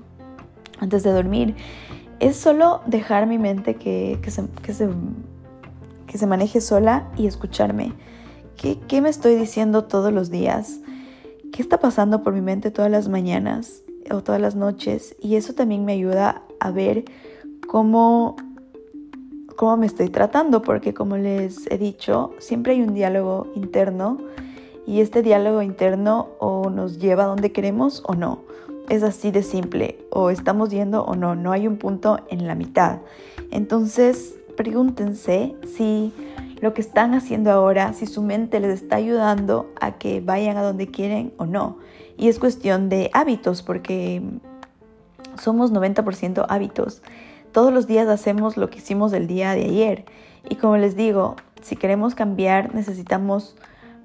antes 0.80 1.02
de 1.02 1.12
dormir 1.12 1.56
es 2.20 2.36
solo 2.36 2.80
dejar 2.86 3.26
mi 3.26 3.36
mente 3.36 3.74
que, 3.74 4.18
que 4.22 4.30
se, 4.72 4.88
maneje 6.26 6.60
sola 6.60 7.08
y 7.16 7.26
escucharme. 7.26 7.92
¿Qué, 8.56 8.78
¿Qué 8.88 9.00
me 9.00 9.08
estoy 9.08 9.34
diciendo 9.34 9.84
todos 9.84 10.12
los 10.12 10.30
días? 10.30 10.80
¿Qué 11.52 11.62
está 11.62 11.78
pasando 11.78 12.22
por 12.22 12.32
mi 12.32 12.40
mente 12.40 12.70
todas 12.70 12.90
las 12.90 13.08
mañanas 13.08 13.82
o 14.10 14.22
todas 14.22 14.40
las 14.40 14.56
noches? 14.56 15.14
Y 15.20 15.36
eso 15.36 15.52
también 15.54 15.84
me 15.84 15.92
ayuda 15.92 16.42
a 16.60 16.70
ver 16.70 17.04
cómo, 17.68 18.36
cómo 19.56 19.76
me 19.76 19.86
estoy 19.86 20.08
tratando, 20.08 20.62
porque 20.62 20.94
como 20.94 21.16
les 21.16 21.70
he 21.70 21.78
dicho, 21.78 22.32
siempre 22.38 22.72
hay 22.72 22.82
un 22.82 22.94
diálogo 22.94 23.46
interno 23.54 24.18
y 24.86 25.00
este 25.00 25.22
diálogo 25.22 25.62
interno 25.62 26.28
o 26.38 26.70
nos 26.70 26.98
lleva 26.98 27.24
a 27.24 27.26
donde 27.26 27.52
queremos 27.52 28.02
o 28.06 28.14
no. 28.14 28.40
Es 28.88 29.02
así 29.02 29.30
de 29.30 29.42
simple, 29.42 29.98
o 30.10 30.30
estamos 30.30 30.70
yendo 30.70 31.04
o 31.04 31.14
no, 31.14 31.34
no 31.34 31.52
hay 31.52 31.66
un 31.66 31.78
punto 31.78 32.18
en 32.28 32.46
la 32.46 32.54
mitad. 32.54 32.98
Entonces, 33.50 34.34
pregúntense 34.56 35.54
si 35.76 36.12
lo 36.60 36.74
que 36.74 36.80
están 36.80 37.14
haciendo 37.14 37.50
ahora, 37.50 37.92
si 37.92 38.06
su 38.06 38.22
mente 38.22 38.60
les 38.60 38.82
está 38.82 38.96
ayudando 38.96 39.70
a 39.80 39.98
que 39.98 40.20
vayan 40.20 40.56
a 40.56 40.62
donde 40.62 40.88
quieren 40.88 41.32
o 41.36 41.46
no. 41.46 41.78
Y 42.16 42.28
es 42.28 42.38
cuestión 42.38 42.88
de 42.88 43.10
hábitos, 43.12 43.62
porque 43.62 44.22
somos 45.40 45.72
90% 45.72 46.46
hábitos. 46.48 47.02
Todos 47.52 47.72
los 47.72 47.86
días 47.86 48.08
hacemos 48.08 48.56
lo 48.56 48.70
que 48.70 48.78
hicimos 48.78 49.12
el 49.12 49.26
día 49.26 49.52
de 49.52 49.64
ayer. 49.64 50.04
Y 50.48 50.56
como 50.56 50.76
les 50.76 50.96
digo, 50.96 51.36
si 51.62 51.76
queremos 51.76 52.14
cambiar 52.14 52.74
necesitamos 52.74 53.56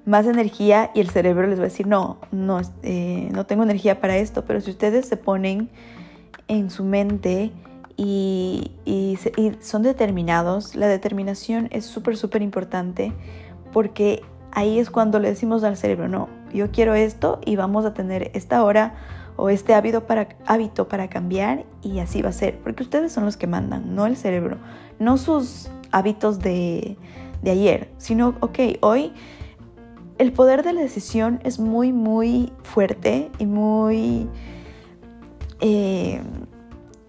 más 0.06 0.26
energía 0.26 0.90
y 0.94 1.00
el 1.00 1.10
cerebro 1.10 1.46
les 1.46 1.58
va 1.58 1.64
a 1.64 1.68
decir, 1.68 1.86
no, 1.86 2.18
no, 2.32 2.60
eh, 2.82 3.28
no 3.32 3.46
tengo 3.46 3.62
energía 3.62 4.00
para 4.00 4.16
esto. 4.16 4.44
Pero 4.44 4.60
si 4.60 4.70
ustedes 4.70 5.06
se 5.06 5.16
ponen 5.16 5.68
en 6.48 6.70
su 6.70 6.84
mente 6.84 7.52
y, 8.02 8.70
y 8.86 9.18
son 9.60 9.82
determinados, 9.82 10.74
la 10.74 10.88
determinación 10.88 11.68
es 11.70 11.84
súper, 11.84 12.16
súper 12.16 12.40
importante 12.40 13.12
porque 13.74 14.22
ahí 14.52 14.78
es 14.78 14.88
cuando 14.88 15.18
le 15.18 15.28
decimos 15.28 15.64
al 15.64 15.76
cerebro, 15.76 16.08
no, 16.08 16.30
yo 16.52 16.70
quiero 16.70 16.94
esto 16.94 17.40
y 17.44 17.56
vamos 17.56 17.84
a 17.84 17.92
tener 17.92 18.30
esta 18.32 18.64
hora 18.64 18.94
o 19.36 19.50
este 19.50 19.74
hábito 19.74 20.06
para, 20.06 20.28
hábito 20.46 20.88
para 20.88 21.08
cambiar 21.08 21.66
y 21.82 21.98
así 21.98 22.22
va 22.22 22.30
a 22.30 22.32
ser, 22.32 22.58
porque 22.60 22.82
ustedes 22.82 23.12
son 23.12 23.26
los 23.26 23.36
que 23.36 23.46
mandan, 23.46 23.94
no 23.94 24.06
el 24.06 24.16
cerebro, 24.16 24.56
no 24.98 25.18
sus 25.18 25.70
hábitos 25.90 26.38
de, 26.38 26.96
ayer, 27.44 27.90
sino, 27.98 28.34
ok, 28.40 28.58
hoy 28.80 29.12
el 30.16 30.32
poder 30.32 30.62
de 30.62 30.72
la 30.72 30.80
decisión 30.80 31.38
es 31.44 31.58
muy, 31.58 31.92
muy 31.92 32.50
fuerte 32.62 33.30
y 33.38 33.44
muy... 33.44 34.26
Eh, 35.62 35.99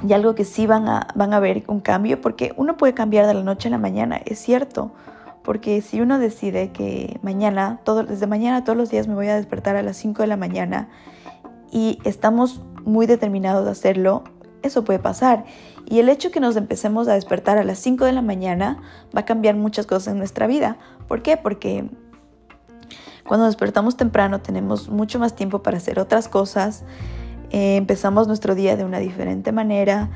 y 0.08 0.14
algo 0.14 0.36
que 0.36 0.46
sí 0.46 0.68
van 0.68 0.88
a, 0.88 1.08
van 1.16 1.34
a 1.34 1.40
ver 1.40 1.64
un 1.68 1.80
cambio, 1.80 2.22
porque 2.22 2.54
uno 2.58 2.78
puede 2.78 2.94
cambiar 2.94 3.28
de 3.28 3.34
la 3.34 3.44
noche 3.44 3.68
a 3.68 3.72
la 3.72 3.78
mañana, 3.78 4.20
es 4.26 4.40
cierto, 4.40 4.92
porque 5.44 5.82
si 5.82 6.02
uno 6.02 6.20
decide 6.20 6.72
que 6.72 7.20
mañana, 7.24 7.80
desde 8.08 8.28
mañana 8.28 8.64
todos 8.64 8.78
los 8.78 8.90
días 8.90 9.08
me 9.08 9.16
voy 9.16 9.28
a 9.28 9.36
despertar 9.36 9.76
a 9.76 9.82
las 9.82 9.98
5 9.98 10.22
de 10.22 10.28
la 10.28 10.38
mañana 10.38 10.90
y 11.72 12.00
estamos 12.04 12.62
muy 12.84 13.06
determinados 13.06 13.68
a 13.68 13.72
hacerlo, 13.72 14.24
eso 14.62 14.84
puede 14.84 15.00
pasar. 15.00 15.46
Y 15.88 16.00
el 16.00 16.10
hecho 16.10 16.32
que 16.32 16.40
nos 16.40 16.56
empecemos 16.56 17.08
a 17.08 17.14
despertar 17.14 17.58
a 17.58 17.64
las 17.64 17.80
5 17.80 18.06
de 18.06 18.12
la 18.12 18.22
mañana 18.22 18.78
va 19.16 19.22
a 19.22 19.26
cambiar 19.26 19.56
muchas 19.56 19.88
cosas 19.88 20.14
en 20.14 20.20
nuestra 20.20 20.46
vida. 20.46 20.78
¿Por 21.08 21.24
qué? 21.24 21.38
Porque 21.38 21.90
cuando 23.28 23.46
despertamos 23.46 23.98
temprano 23.98 24.42
tenemos 24.42 24.90
mucho 24.90 25.18
más 25.18 25.36
tiempo 25.36 25.64
para 25.64 25.78
hacer 25.78 26.00
otras 26.00 26.28
cosas, 26.28 26.84
eh, 27.52 27.76
empezamos 27.78 28.28
nuestro 28.28 28.56
día 28.56 28.76
de 28.76 28.86
una 28.86 29.00
diferente 29.00 29.52
manera 29.52 30.10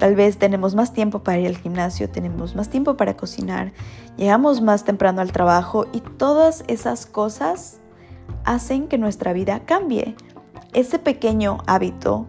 Tal 0.00 0.14
vez 0.14 0.38
tenemos 0.38 0.74
más 0.74 0.94
tiempo 0.94 1.18
para 1.18 1.38
ir 1.40 1.46
al 1.46 1.58
gimnasio, 1.58 2.08
tenemos 2.08 2.56
más 2.56 2.70
tiempo 2.70 2.96
para 2.96 3.18
cocinar, 3.18 3.74
llegamos 4.16 4.62
más 4.62 4.84
temprano 4.84 5.20
al 5.20 5.30
trabajo 5.30 5.84
y 5.92 6.00
todas 6.00 6.64
esas 6.68 7.04
cosas 7.04 7.80
hacen 8.46 8.88
que 8.88 8.96
nuestra 8.96 9.34
vida 9.34 9.60
cambie. 9.66 10.16
Ese 10.72 10.98
pequeño 10.98 11.58
hábito 11.66 12.26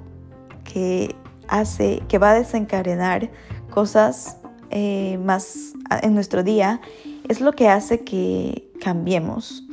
que 0.65 1.15
hace, 1.47 2.03
que 2.09 2.17
va 2.17 2.31
a 2.31 2.33
desencadenar 2.33 3.31
cosas 3.69 4.35
eh, 4.69 5.17
más 5.23 5.71
en 6.01 6.13
nuestro 6.13 6.43
día, 6.43 6.81
es 7.29 7.39
lo 7.39 7.53
que 7.53 7.69
hace 7.69 8.01
que 8.01 8.69
cambiemos. 8.81 9.63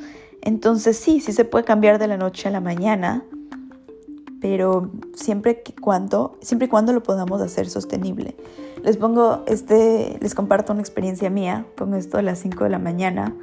Entonces 0.43 0.97
sí, 0.97 1.19
sí 1.19 1.33
se 1.33 1.45
puede 1.45 1.65
cambiar 1.65 1.99
de 1.99 2.07
la 2.07 2.17
noche 2.17 2.47
a 2.47 2.53
la 2.53 2.61
mañana, 2.61 3.25
pero 4.41 4.91
siempre 5.15 5.63
que 5.63 5.75
cuando, 5.75 6.37
siempre 6.41 6.67
y 6.67 6.69
cuando 6.69 6.93
lo 6.93 7.03
podamos 7.03 7.41
hacer 7.41 7.69
sostenible. 7.69 8.37
Les 8.83 8.97
pongo 8.97 9.43
este, 9.47 10.19
les 10.21 10.35
comparto 10.35 10.73
una 10.73 10.83
experiencia 10.83 11.31
mía 11.31 11.67
con 11.77 11.95
esto 11.95 12.19
a 12.19 12.23
las 12.23 12.39
5 12.39 12.65
de 12.65 12.71
la 12.71 12.79
mañana. 12.79 13.35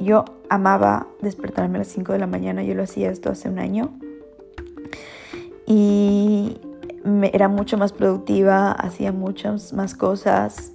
Yo 0.00 0.24
amaba 0.48 1.06
despertarme 1.20 1.76
a 1.76 1.78
las 1.80 1.88
5 1.88 2.12
de 2.12 2.18
la 2.18 2.26
mañana, 2.26 2.62
yo 2.62 2.74
lo 2.74 2.82
hacía 2.82 3.10
esto 3.10 3.30
hace 3.30 3.48
un 3.48 3.58
año. 3.58 3.92
Y 5.66 6.58
era 7.32 7.48
mucho 7.48 7.78
más 7.78 7.92
productiva, 7.92 8.72
hacía 8.72 9.12
muchas 9.12 9.72
más 9.72 9.94
cosas, 9.94 10.72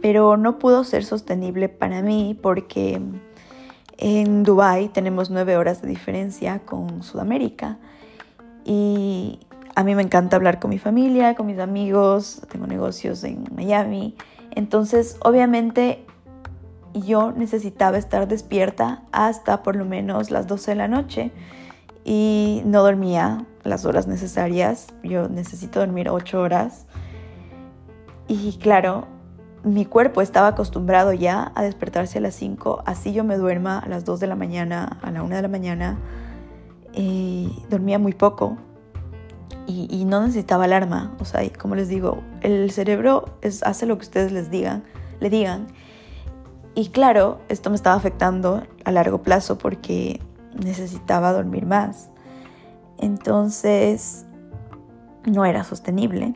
pero 0.00 0.36
no 0.36 0.58
pudo 0.58 0.84
ser 0.84 1.04
sostenible 1.04 1.68
para 1.68 2.02
mí 2.02 2.38
porque 2.40 3.00
en 3.98 4.42
Dubai 4.42 4.88
tenemos 4.88 5.30
nueve 5.30 5.56
horas 5.56 5.82
de 5.82 5.88
diferencia 5.88 6.60
con 6.60 7.02
Sudamérica 7.02 7.78
y 8.66 9.38
a 9.76 9.84
mí 9.84 9.94
me 9.94 10.02
encanta 10.02 10.34
hablar 10.36 10.58
con 10.58 10.70
mi 10.70 10.78
familia, 10.78 11.36
con 11.36 11.46
mis 11.46 11.60
amigos, 11.60 12.42
tengo 12.50 12.66
negocios 12.66 13.22
en 13.22 13.44
Miami. 13.54 14.16
Entonces, 14.50 15.16
obviamente, 15.22 16.04
yo 16.92 17.30
necesitaba 17.30 17.96
estar 17.96 18.26
despierta 18.26 19.02
hasta 19.12 19.62
por 19.62 19.76
lo 19.76 19.84
menos 19.84 20.32
las 20.32 20.48
12 20.48 20.72
de 20.72 20.74
la 20.74 20.88
noche 20.88 21.30
y 22.04 22.62
no 22.64 22.82
dormía 22.82 23.46
las 23.62 23.84
horas 23.84 24.08
necesarias. 24.08 24.88
Yo 25.04 25.28
necesito 25.28 25.78
dormir 25.78 26.08
8 26.08 26.40
horas. 26.40 26.86
Y 28.26 28.58
claro, 28.58 29.06
mi 29.62 29.84
cuerpo 29.84 30.22
estaba 30.22 30.48
acostumbrado 30.48 31.12
ya 31.12 31.52
a 31.54 31.62
despertarse 31.62 32.18
a 32.18 32.20
las 32.20 32.34
5, 32.34 32.82
así 32.86 33.12
yo 33.12 33.22
me 33.22 33.36
duerma 33.36 33.78
a 33.78 33.88
las 33.88 34.04
2 34.04 34.18
de 34.18 34.26
la 34.26 34.34
mañana, 34.34 34.98
a 35.02 35.10
la 35.12 35.22
1 35.22 35.36
de 35.36 35.42
la 35.42 35.48
mañana. 35.48 35.98
Dormía 37.68 37.98
muy 37.98 38.12
poco 38.12 38.56
y, 39.66 40.04
no 40.04 40.20
necesitaba 40.20 40.64
alarma. 40.64 41.14
O 41.20 41.24
sea, 41.24 41.42
como 41.58 41.74
les 41.74 41.88
digo, 41.88 42.22
el 42.40 42.70
cerebro 42.70 43.24
hace 43.62 43.86
lo 43.86 43.96
que 43.98 44.02
ustedes 44.02 44.32
les 44.32 44.50
digan, 44.50 44.84
le 45.20 45.30
digan. 45.30 45.66
Y 46.74 46.88
claro, 46.88 47.40
esto 47.48 47.70
me 47.70 47.76
estaba 47.76 47.96
afectando 47.96 48.62
a 48.84 48.92
largo 48.92 49.22
plazo 49.22 49.58
porque 49.58 50.20
necesitaba 50.62 51.32
dormir 51.32 51.66
más. 51.66 52.10
Entonces, 52.98 54.26
no 55.24 55.44
era 55.44 55.64
sostenible. 55.64 56.34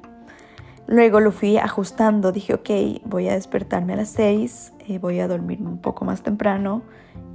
Luego 0.86 1.20
lo 1.20 1.30
fui 1.30 1.56
ajustando, 1.56 2.32
dije, 2.32 2.54
ok, 2.54 2.70
voy 3.04 3.28
a 3.28 3.34
despertarme 3.34 3.92
a 3.92 3.96
las 3.96 4.08
6, 4.08 4.72
eh, 4.88 4.98
voy 4.98 5.20
a 5.20 5.28
dormir 5.28 5.60
un 5.62 5.78
poco 5.78 6.04
más 6.04 6.22
temprano 6.22 6.82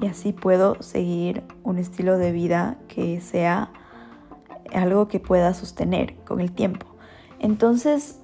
y 0.02 0.08
así 0.08 0.34
puedo 0.34 0.82
seguir 0.82 1.44
un 1.64 1.78
estilo 1.78 2.18
de 2.18 2.32
vida 2.32 2.78
que 2.88 3.22
sea 3.22 3.72
algo 4.74 5.08
que 5.08 5.20
pueda 5.20 5.54
sostener 5.54 6.16
con 6.26 6.42
el 6.42 6.52
tiempo. 6.52 6.86
Entonces, 7.40 8.20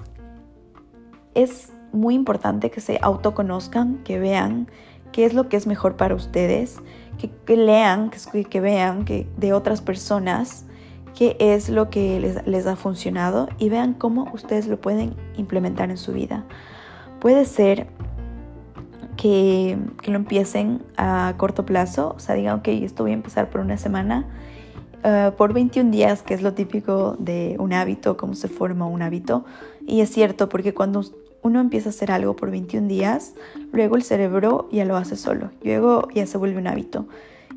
es 1.34 1.72
muy 1.92 2.16
importante 2.16 2.72
que 2.72 2.82
se 2.82 3.00
autoconozcan, 3.02 4.04
que 4.04 4.20
vean 4.20 4.68
qué 5.12 5.26
es 5.26 5.34
lo 5.34 5.50
que 5.50 5.58
es 5.58 5.68
mejor 5.68 5.98
para 5.98 6.16
ustedes, 6.16 6.78
que, 7.46 7.56
lean, 7.56 8.10
que, 8.10 8.46
que, 8.46 8.62
vean 8.62 9.06
que 9.06 9.28
de 9.38 9.54
otras 9.54 9.82
personas 9.82 10.66
qué 11.16 11.36
es 11.40 11.70
lo 11.70 11.90
que 11.90 12.20
les, 12.20 12.48
les, 12.48 12.66
ha 12.66 12.76
funcionado 12.76 13.50
y 13.58 13.70
vean 13.70 13.94
cómo 13.94 14.32
ustedes 14.34 14.68
lo 14.68 14.80
pueden 14.80 15.16
implementar 15.36 15.92
en 15.92 15.98
su 15.98 16.14
vida. 16.14 16.46
Puede 17.20 17.46
ser 17.46 17.88
que, 19.22 19.78
lo 20.08 20.16
empiecen 20.16 20.82
a 20.98 21.36
corto 21.38 21.64
plazo, 21.64 22.16
o 22.18 22.20
sea, 22.20 22.34
digan, 22.34 22.58
ok, 22.58 22.70
esto 22.70 23.04
voy 23.04 23.12
a 23.12 23.14
empezar 23.14 23.52
por 23.52 23.62
una 23.62 23.78
semana 23.78 24.26
eh, 25.04 25.32
por 25.38 25.54
21 25.54 25.92
días, 25.92 26.24
que 26.24 26.34
es 26.34 26.42
lo 26.42 26.54
típico 26.54 27.16
de 27.20 27.56
un 27.60 27.72
hábito, 27.72 28.18
cómo 28.18 28.34
se 28.34 28.48
forma 28.48 28.88
un 28.88 29.04
hábito. 29.04 29.46
Y 29.86 30.02
es 30.02 30.10
cierto, 30.10 30.50
porque 30.50 30.74
cuando 30.74 31.04
uno 31.44 31.60
empieza 31.60 31.90
a 31.90 31.92
hacer 31.92 32.12
algo 32.12 32.36
por 32.36 32.50
21 32.50 32.88
días, 32.88 33.36
luego 33.72 33.96
el 33.96 34.02
cerebro 34.02 34.68
ya 34.72 34.86
lo 34.86 34.98
hace 34.98 35.16
solo, 35.16 35.52
luego 35.64 36.08
ya 36.16 36.26
se 36.26 36.40
vuelve 36.40 36.58
un 36.58 36.66
hábito. 36.66 37.06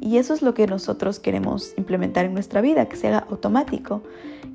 Y 0.03 0.19
eso 0.19 0.35
es 0.35 0.43
lo 0.43 0.53
que 0.53 0.67
nosotros 0.67 1.19
queremos 1.19 1.73
implementar 1.79 2.27
en 2.27 2.35
nuestra 2.35 2.61
vida, 2.61 2.91
que 2.91 2.97
sea 2.97 3.27
automático, 3.31 4.03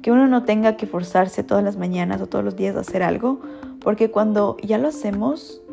que 0.03 0.11
uno 0.11 0.27
no 0.27 0.43
tenga 0.43 0.77
que 0.77 0.85
forzarse 0.85 1.43
todas 1.43 1.63
las 1.63 1.75
mañanas 1.75 2.21
o 2.21 2.27
todos 2.27 2.45
los 2.45 2.55
días 2.55 2.75
a 2.75 2.81
hacer 2.81 3.01
algo, 3.01 3.39
porque 3.81 4.11
cuando 4.11 4.57
ya 4.61 4.77
lo 4.77 4.89
hacemos 4.89 5.63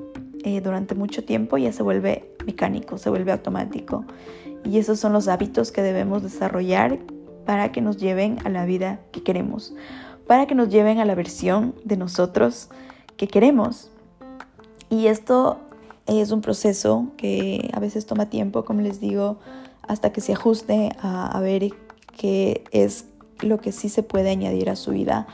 eh, 0.45 0.61
durante 0.61 0.95
mucho 0.95 1.25
tiempo 1.25 1.59
ya 1.59 1.73
se 1.73 1.83
vuelve 1.83 2.31
mecánico, 2.45 2.99
se 2.99 3.11
vuelve 3.11 3.33
automático. 3.33 4.05
Y 4.65 4.79
esos 4.79 4.99
son 4.99 5.13
los 5.13 5.29
hábitos 5.29 5.73
que 5.73 5.83
debemos 5.83 6.23
desarrollar 6.23 6.99
para 7.45 7.73
que 7.73 7.81
nos 7.81 7.97
lleven 7.97 8.39
a 8.45 8.49
la 8.49 8.65
vida 8.65 9.01
que 9.13 9.23
queremos, 9.23 9.75
para 10.27 10.47
que 10.47 10.55
nos 10.55 10.69
lleven 10.69 10.99
a 10.99 11.05
la 11.05 11.15
versión 11.15 11.75
de 11.85 11.97
nosotros 11.97 12.69
que 13.17 13.29
queremos. 13.29 13.91
Y 14.91 15.07
esto 15.07 15.59
es 16.07 16.31
un 16.31 16.41
proceso 16.41 17.09
que 17.17 17.71
a 17.73 17.81
veces 17.81 18.07
toma 18.07 18.27
tiempo, 18.27 18.65
como 18.65 18.81
les 18.81 19.01
digo, 19.01 19.39
hasta 19.83 20.13
que 20.13 20.21
se 20.21 20.33
ajuste 20.33 20.91
a, 21.01 21.39
ver 21.41 21.71
qué 22.17 22.65
es 22.73 23.07
lo 23.41 23.59
que 23.61 23.73
sí 23.73 23.89
se 23.89 24.03
puede 24.03 24.31
añadir 24.31 24.71
a 24.71 24.77
su 24.77 24.93
vida 24.93 25.27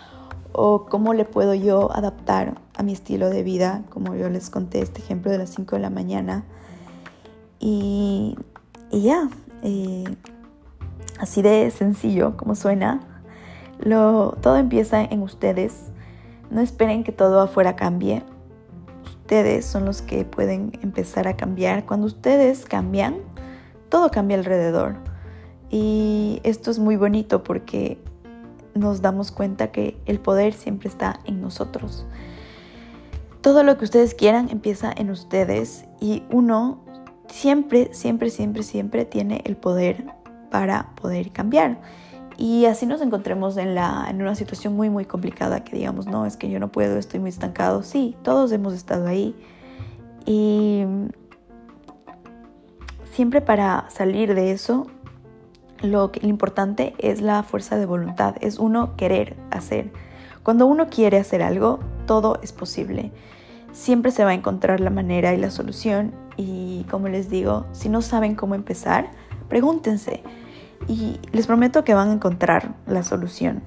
o 0.53 0.87
cómo 0.87 1.15
le 1.15 1.25
puedo 1.25 1.55
yo 1.55 1.93
adaptar 1.95 2.61
a 2.77 2.83
mi 2.83 2.93
estilo 2.93 3.31
de 3.31 3.43
vida, 3.43 3.83
como 3.91 4.15
yo 4.15 4.29
les 4.29 4.51
conté 4.51 4.81
este 4.81 5.01
ejemplo 5.01 5.31
de 5.31 5.38
las 5.38 5.51
5 5.51 5.77
de 5.77 5.83
la 5.83 5.91
mañana. 5.91 6.45
Y 7.59 8.37
y 8.93 9.01
ya, 9.01 9.31
eh, 9.62 10.05
así 11.19 11.41
de 11.41 11.71
sencillo 11.71 12.37
como 12.37 12.55
suena, 12.55 13.01
lo, 13.79 14.37
todo 14.43 14.59
empieza 14.59 15.03
en 15.03 15.23
ustedes. 15.23 15.91
No 16.51 16.61
esperen 16.61 17.03
que 17.03 17.11
todo 17.11 17.41
afuera 17.41 17.75
cambie. 17.75 18.23
Ustedes 19.07 19.65
son 19.65 19.87
los 19.87 20.03
que 20.03 20.27
pueden 20.27 20.79
empezar 20.83 21.27
a 21.27 21.38
cambiar. 21.38 21.87
Cuando 21.87 22.07
ustedes 22.07 22.67
cambian, 22.67 23.17
todo 23.88 24.11
cambia 24.11 24.37
alrededor. 24.37 24.97
Y 25.71 26.41
esto 26.45 26.71
es 26.71 26.79
muy 26.79 26.97
bonito 26.97 27.43
porque 27.43 27.97
nos 28.75 29.03
damos 29.03 29.33
cuenta 29.33 29.73
que 29.73 29.99
el 30.07 30.19
poder 30.21 30.53
siempre 30.53 30.89
está 30.89 31.21
en 31.25 31.41
nosotros. 31.41 32.07
Todo 33.41 33.65
lo 33.65 33.77
que 33.77 33.85
ustedes 33.85 34.15
quieran 34.15 34.49
empieza 34.51 34.93
en 34.97 35.11
ustedes 35.11 35.85
y 36.01 36.23
uno 36.31 36.85
siempre, 37.29 37.93
siempre, 37.93 38.31
siempre, 38.31 38.63
siempre 38.63 39.05
tiene 39.05 39.43
el 39.45 39.57
poder 39.57 40.07
para 40.51 40.95
poder 40.95 41.33
cambiar. 41.33 41.81
Y 42.39 42.67
así 42.67 42.87
nos 42.87 43.01
encontremos 43.01 43.57
en, 43.57 43.75
la, 43.75 44.07
en 44.09 44.23
una 44.23 44.35
situación 44.35 44.75
muy, 44.75 44.91
muy 44.91 45.05
complicada 45.05 45.65
que 45.65 45.77
digamos, 45.77 46.07
no, 46.07 46.27
es 46.27 46.37
que 46.37 46.51
yo 46.51 46.59
no 46.61 46.73
puedo, 46.73 46.99
estoy 46.99 47.21
muy 47.21 47.31
estancado. 47.31 47.83
Sí, 47.83 48.17
todos 48.23 48.53
hemos 48.53 48.75
estado 48.75 49.07
ahí. 49.07 49.35
Y 50.25 50.85
siempre 53.13 53.41
para 53.41 53.87
salir 53.91 54.35
de 54.35 54.53
eso, 54.53 54.87
lo, 55.83 56.12
que, 56.12 56.21
lo 56.21 56.29
importante 56.29 56.95
es 56.99 57.21
la 57.21 57.42
fuerza 57.42 57.77
de 57.77 57.87
voluntad, 57.87 58.37
es 58.40 58.59
uno 58.59 58.97
querer 58.97 59.37
hacer. 59.51 59.90
Cuando 60.42 60.66
uno 60.66 60.88
quiere 60.88 61.18
hacer 61.18 61.42
algo, 61.42 61.81
todo 62.07 62.38
es 62.42 62.53
posible. 62.53 63.12
Siempre 63.73 64.11
se 64.11 64.25
va 64.25 64.31
a 64.31 64.35
encontrar 64.35 64.81
la 64.81 64.90
manera 64.90 65.35
y 65.35 65.38
la 65.38 65.51
solución 65.51 66.12
y 66.37 66.85
como 66.90 67.09
les 67.09 67.31
digo, 67.31 67.66
si 67.73 67.88
no 67.88 68.03
saben 68.03 68.35
cómo 68.35 68.55
empezar, 68.55 69.11
pregúntense 69.49 70.23
y 70.88 71.21
les 71.33 71.47
prometo 71.47 71.85
que 71.85 71.95
van 71.95 72.11
a 72.11 72.12
encontrar 72.14 72.75
la 72.87 73.03
solución. 73.03 73.62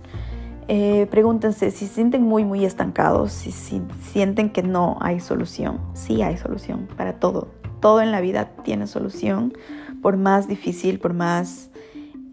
Eh, 0.67 1.08
pregúntense 1.12 1.69
si 1.69 1.86
sienten 1.86 2.23
muy, 2.23 2.43
muy 2.43 2.65
estancados, 2.65 3.32
si, 3.32 3.51
sienten 3.51 4.49
que 4.49 4.63
no 4.63 4.97
hay 4.99 5.19
solución. 5.19 5.80
Sí 5.93 6.21
hay 6.21 6.38
solución 6.38 6.88
para 6.97 7.19
todo. 7.19 7.49
Todo 7.80 8.01
en 8.01 8.12
la 8.12 8.19
vida 8.19 8.49
tiene 8.63 8.88
solución, 8.88 9.54
por 10.01 10.17
más 10.17 10.47
difícil, 10.47 10.99
por 10.99 11.13
más 11.13 11.69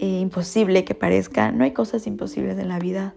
eh, 0.02 0.18
imposible 0.18 0.84
que 0.84 0.96
parezca. 0.96 1.52
No 1.52 1.62
hay 1.62 1.70
cosas 1.70 2.08
imposibles 2.08 2.58
en 2.58 2.66
la 2.66 2.80
vida. 2.80 3.14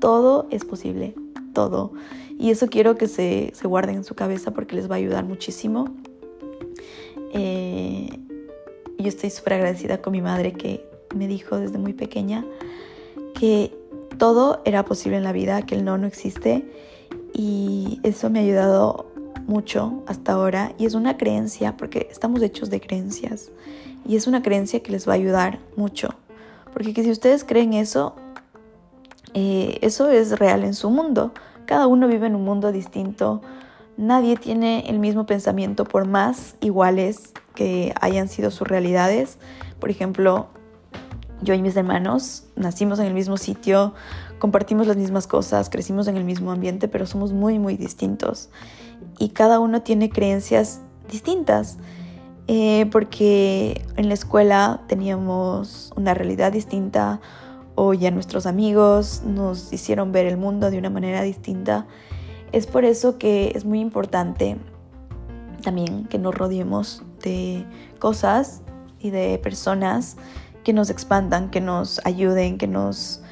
Todo 0.00 0.46
es 0.50 0.64
posible, 0.64 1.14
todo. 1.52 1.92
Y 2.38 2.50
eso 2.50 2.68
quiero 2.68 2.96
que 2.96 3.06
se, 3.06 3.52
se 3.54 3.68
guarden 3.68 3.96
en 3.96 4.04
su 4.04 4.14
cabeza 4.14 4.52
porque 4.52 4.74
les 4.74 4.90
va 4.90 4.94
a 4.94 4.98
ayudar 4.98 5.26
muchísimo. 5.26 5.94
Eh, 7.34 8.08
yo 8.98 9.08
estoy 9.08 9.28
súper 9.28 9.52
agradecida 9.52 10.00
con 10.00 10.14
mi 10.14 10.22
madre 10.22 10.54
que 10.54 10.82
me 11.14 11.28
dijo 11.28 11.58
desde 11.58 11.76
muy 11.76 11.92
pequeña 11.92 12.46
que 13.38 13.76
todo 14.16 14.62
era 14.64 14.86
posible 14.86 15.18
en 15.18 15.24
la 15.24 15.32
vida, 15.32 15.60
que 15.66 15.74
el 15.74 15.84
no 15.84 15.98
no 15.98 16.06
existe 16.06 16.64
y 17.34 18.00
eso 18.04 18.30
me 18.30 18.38
ha 18.38 18.42
ayudado 18.42 19.04
mucho 19.46 20.02
hasta 20.06 20.32
ahora 20.32 20.72
y 20.78 20.86
es 20.86 20.94
una 20.94 21.18
creencia 21.18 21.76
porque 21.76 22.08
estamos 22.10 22.40
hechos 22.40 22.70
de 22.70 22.80
creencias 22.80 23.50
y 24.06 24.16
es 24.16 24.26
una 24.26 24.42
creencia 24.42 24.80
que 24.80 24.92
les 24.92 25.06
va 25.06 25.12
a 25.12 25.16
ayudar 25.16 25.58
mucho 25.76 26.14
porque 26.72 27.02
si 27.02 27.10
ustedes 27.10 27.44
creen 27.44 27.74
eso 27.74 28.14
eh, 29.34 29.78
eso 29.80 30.10
es 30.10 30.38
real 30.38 30.64
en 30.64 30.74
su 30.74 30.90
mundo. 30.90 31.32
Cada 31.66 31.86
uno 31.86 32.06
vive 32.06 32.26
en 32.26 32.34
un 32.34 32.44
mundo 32.44 32.72
distinto. 32.72 33.40
Nadie 33.96 34.36
tiene 34.36 34.88
el 34.88 34.98
mismo 34.98 35.26
pensamiento 35.26 35.84
por 35.84 36.06
más 36.06 36.56
iguales 36.60 37.32
que 37.54 37.94
hayan 38.00 38.28
sido 38.28 38.50
sus 38.50 38.68
realidades. 38.68 39.38
Por 39.80 39.90
ejemplo 39.90 40.48
yo 41.40 41.54
y 41.54 41.62
mis 41.62 41.76
hermanos 41.76 42.44
nacimos 42.54 42.98
en 43.00 43.06
el 43.06 43.14
mismo 43.14 43.36
sitio 43.36 43.94
compartimos 44.38 44.86
las 44.86 44.96
mismas 44.96 45.26
cosas, 45.26 45.70
crecimos 45.70 46.08
en 46.08 46.16
el 46.16 46.24
mismo 46.24 46.52
ambiente, 46.52 46.88
pero 46.88 47.06
somos 47.06 47.32
muy, 47.32 47.58
muy 47.58 47.76
distintos. 47.76 48.48
Y 49.18 49.30
cada 49.30 49.60
uno 49.60 49.82
tiene 49.82 50.10
creencias 50.10 50.80
distintas, 51.08 51.78
eh, 52.54 52.84
porque 52.92 53.82
en 53.96 54.08
la 54.08 54.14
escuela 54.14 54.82
teníamos 54.86 55.90
una 55.96 56.12
realidad 56.12 56.52
distinta 56.52 57.22
o 57.76 57.94
ya 57.94 58.10
nuestros 58.10 58.44
amigos 58.44 59.22
nos 59.24 59.72
hicieron 59.72 60.12
ver 60.12 60.26
el 60.26 60.36
mundo 60.36 60.70
de 60.70 60.76
una 60.76 60.90
manera 60.90 61.22
distinta. 61.22 61.86
Es 62.52 62.66
por 62.66 62.84
eso 62.84 63.16
que 63.16 63.52
es 63.54 63.64
muy 63.64 63.80
importante 63.80 64.58
también 65.62 66.04
que 66.08 66.18
nos 66.18 66.34
rodeemos 66.34 67.02
de 67.22 67.64
cosas 67.98 68.60
y 69.00 69.08
de 69.08 69.38
personas 69.38 70.18
que 70.62 70.74
nos 70.74 70.90
expandan, 70.90 71.48
que 71.48 71.62
nos 71.62 72.04
ayuden, 72.04 72.58
que 72.58 72.66
nos 72.66 73.22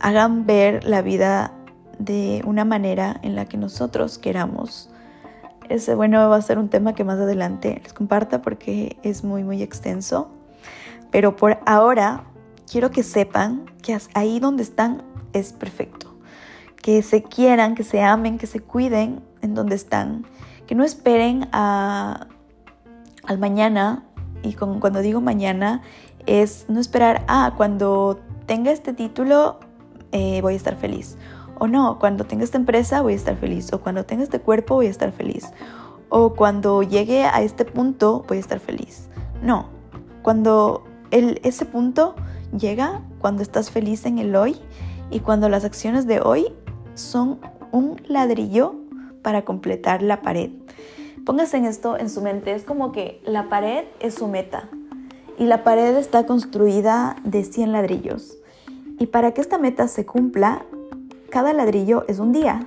hagan 0.00 0.46
ver 0.46 0.82
la 0.82 1.00
vida 1.00 1.54
de 2.00 2.42
una 2.44 2.64
manera 2.64 3.20
en 3.22 3.36
la 3.36 3.44
que 3.44 3.56
nosotros 3.56 4.18
queramos. 4.18 4.90
Ese, 5.68 5.94
bueno, 5.94 6.28
va 6.28 6.36
a 6.36 6.42
ser 6.42 6.58
un 6.58 6.68
tema 6.68 6.94
que 6.94 7.04
más 7.04 7.18
adelante 7.18 7.80
les 7.82 7.92
comparta 7.92 8.40
porque 8.42 8.96
es 9.02 9.24
muy, 9.24 9.44
muy 9.44 9.62
extenso. 9.62 10.30
Pero 11.10 11.36
por 11.36 11.58
ahora 11.66 12.24
quiero 12.70 12.90
que 12.90 13.02
sepan 13.02 13.66
que 13.82 13.96
ahí 14.14 14.40
donde 14.40 14.62
están 14.62 15.02
es 15.32 15.52
perfecto. 15.52 16.14
Que 16.82 17.02
se 17.02 17.22
quieran, 17.22 17.74
que 17.74 17.84
se 17.84 18.02
amen, 18.02 18.38
que 18.38 18.46
se 18.46 18.60
cuiden 18.60 19.22
en 19.42 19.54
donde 19.54 19.74
están. 19.74 20.26
Que 20.66 20.74
no 20.74 20.84
esperen 20.84 21.48
a, 21.52 22.28
al 23.24 23.38
mañana. 23.38 24.04
Y 24.42 24.54
cuando 24.54 25.00
digo 25.00 25.20
mañana 25.20 25.82
es 26.26 26.66
no 26.68 26.80
esperar, 26.80 27.24
ah, 27.26 27.54
cuando 27.56 28.20
tenga 28.46 28.70
este 28.70 28.92
título 28.92 29.58
eh, 30.12 30.40
voy 30.40 30.54
a 30.54 30.56
estar 30.56 30.76
feliz. 30.76 31.16
O 31.58 31.66
no, 31.66 31.98
cuando 31.98 32.24
tenga 32.24 32.44
esta 32.44 32.58
empresa 32.58 33.02
voy 33.02 33.14
a 33.14 33.16
estar 33.16 33.36
feliz. 33.36 33.72
O 33.72 33.80
cuando 33.80 34.04
tenga 34.04 34.22
este 34.22 34.40
cuerpo 34.40 34.76
voy 34.76 34.86
a 34.86 34.90
estar 34.90 35.12
feliz. 35.12 35.46
O 36.08 36.34
cuando 36.34 36.82
llegue 36.82 37.24
a 37.24 37.42
este 37.42 37.64
punto 37.64 38.24
voy 38.28 38.38
a 38.38 38.40
estar 38.40 38.60
feliz. 38.60 39.08
No, 39.42 39.66
cuando 40.22 40.84
el, 41.10 41.40
ese 41.42 41.64
punto 41.64 42.14
llega, 42.56 43.02
cuando 43.20 43.42
estás 43.42 43.70
feliz 43.70 44.06
en 44.06 44.18
el 44.18 44.34
hoy 44.36 44.56
y 45.10 45.20
cuando 45.20 45.48
las 45.48 45.64
acciones 45.64 46.06
de 46.06 46.20
hoy 46.20 46.46
son 46.94 47.38
un 47.72 48.00
ladrillo 48.06 48.74
para 49.22 49.44
completar 49.44 50.02
la 50.02 50.22
pared. 50.22 50.50
Póngase 51.24 51.58
en 51.58 51.66
esto 51.66 51.98
en 51.98 52.08
su 52.08 52.22
mente, 52.22 52.54
es 52.54 52.64
como 52.64 52.92
que 52.92 53.20
la 53.24 53.48
pared 53.48 53.84
es 54.00 54.14
su 54.14 54.28
meta 54.28 54.68
y 55.38 55.44
la 55.44 55.62
pared 55.62 55.96
está 55.96 56.26
construida 56.26 57.16
de 57.24 57.44
100 57.44 57.72
ladrillos. 57.72 58.38
Y 58.98 59.06
para 59.06 59.32
que 59.32 59.40
esta 59.40 59.58
meta 59.58 59.86
se 59.86 60.04
cumpla, 60.04 60.64
cada 61.30 61.52
ladrillo 61.52 62.04
es 62.08 62.18
un 62.18 62.32
día. 62.32 62.66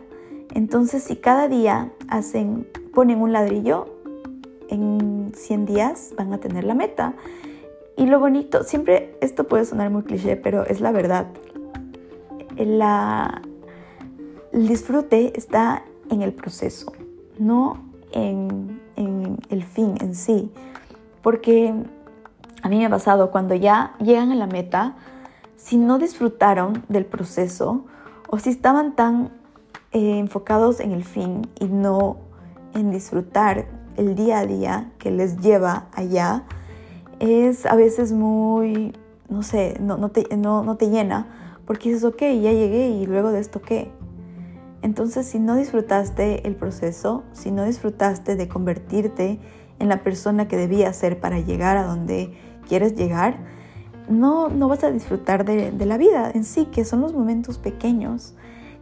Entonces, 0.54 1.04
si 1.04 1.16
cada 1.16 1.48
día 1.48 1.92
hacen, 2.08 2.68
ponen 2.94 3.22
un 3.22 3.32
ladrillo, 3.32 3.86
en 4.70 5.32
100 5.36 5.66
días 5.66 6.14
van 6.18 6.34
a 6.34 6.40
tener 6.40 6.64
la 6.64 6.74
meta. 6.74 7.14
Y 7.98 8.06
lo 8.06 8.20
bonito, 8.20 8.64
siempre 8.64 9.18
esto 9.22 9.46
puede 9.46 9.66
sonar 9.66 9.90
muy 9.90 10.04
cliché, 10.04 10.38
pero 10.38 10.66
es 10.66 10.82
la 10.82 10.92
verdad. 10.92 11.28
El 12.56 12.82
disfrute 14.52 15.38
está 15.38 15.84
en 16.10 16.22
el 16.22 16.34
proceso, 16.34 16.92
no 17.38 17.84
en, 18.12 18.82
en 18.96 19.38
el 19.50 19.64
fin 19.64 19.96
en 20.02 20.16
sí. 20.16 20.52
Porque 21.22 21.74
a 22.62 22.70
mí 22.70 22.78
me 22.78 22.86
ha 22.86 22.90
pasado 22.90 23.32
cuando 23.32 23.56
ya 23.56 23.94
llegan 24.00 24.32
a 24.32 24.36
la 24.36 24.48
meta, 24.48 24.96
si 25.56 25.78
no 25.78 26.00
disfrutaron 26.00 26.84
del 26.90 27.06
proceso 27.06 27.86
o 28.32 28.40
si 28.40 28.50
estaban 28.50 28.96
tan 28.96 29.30
eh, 29.92 30.18
enfocados 30.18 30.80
en 30.80 30.94
el 30.94 31.04
fin 31.04 31.48
y 31.60 31.66
no 31.66 32.18
en 32.74 32.90
disfrutar 32.90 33.68
el 33.98 34.16
día 34.16 34.40
a 34.40 34.46
día 34.48 34.92
que 34.98 35.12
les 35.12 35.38
lleva 35.38 35.88
allá, 35.94 36.46
es 37.20 37.66
a 37.66 37.76
veces 37.76 38.14
muy, 38.14 38.94
no 39.30 39.44
sé, 39.44 39.78
no, 39.80 39.98
no, 39.98 40.10
te, 40.10 40.36
no, 40.36 40.64
no 40.64 40.78
te 40.78 40.90
llena 40.90 41.28
porque 41.66 41.90
dices, 41.90 42.06
ok, 42.06 42.22
ya 42.22 42.52
llegué 42.52 42.90
y 42.90 43.06
luego 43.06 43.32
de 43.32 43.40
esto 43.40 43.62
qué. 43.62 43.92
Entonces, 44.82 45.28
si 45.28 45.38
no 45.38 45.56
disfrutaste 45.56 46.48
el 46.48 46.56
proceso, 46.56 47.24
si 47.34 47.52
no 47.52 47.66
disfrutaste 47.66 48.36
de 48.36 48.48
convertirte 48.48 49.40
en 49.78 49.90
la 49.90 50.04
persona 50.04 50.48
que 50.48 50.58
debías 50.58 50.96
ser 50.96 51.20
para 51.20 51.40
llegar 51.40 51.78
a 51.78 51.84
donde 51.84 52.34
quieres 52.68 52.96
llegar, 52.96 53.38
no, 54.12 54.50
no 54.50 54.68
vas 54.68 54.84
a 54.84 54.92
disfrutar 54.92 55.46
de, 55.46 55.72
la 55.86 55.98
vida 55.98 56.32
en 56.34 56.44
sí, 56.44 56.66
que 56.66 56.86
son 56.86 57.02
los 57.02 57.14
momentos 57.14 57.58
pequeños, 57.58 58.34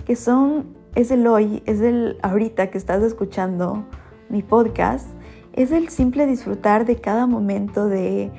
que 0.06 0.16
son, 0.16 0.76
es 0.96 1.12
el 1.12 1.26
hoy, 1.28 1.64
es 1.66 1.82
el 1.82 2.18
ahorita 2.22 2.70
que 2.70 2.78
estás 2.78 3.04
escuchando 3.04 3.86
mi 4.30 4.44
podcast, 4.44 5.08
es 5.54 5.72
el 5.72 5.90
simple 5.90 6.26
disfrutar 6.26 6.86
de 6.86 6.98
cada 6.98 7.28
momento 7.28 7.88
de, 7.88 8.32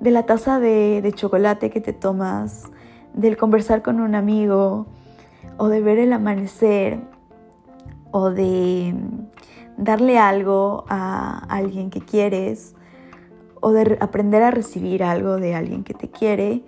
la 0.00 0.24
taza 0.24 0.60
de, 0.60 1.00
de 1.02 1.12
chocolate 1.12 1.70
que 1.70 1.80
te 1.80 1.92
tomas, 1.92 2.64
del 3.14 3.36
conversar 3.36 3.82
con 3.82 4.00
un 4.00 4.14
amigo, 4.14 4.86
o 5.56 5.68
de 5.68 5.80
ver 5.80 5.98
el 5.98 6.12
amanecer, 6.12 7.00
o 8.10 8.30
de 8.30 8.94
darle 9.76 10.18
algo 10.18 10.84
a 10.88 11.38
alguien 11.48 11.90
que 11.90 12.00
quieres, 12.00 12.74
o 13.60 13.72
de 13.72 13.98
aprender 14.00 14.42
a 14.42 14.50
recibir 14.50 15.02
algo 15.02 15.36
de 15.36 15.54
alguien 15.54 15.84
que 15.84 15.94
te 15.94 16.10
quiere 16.10 16.64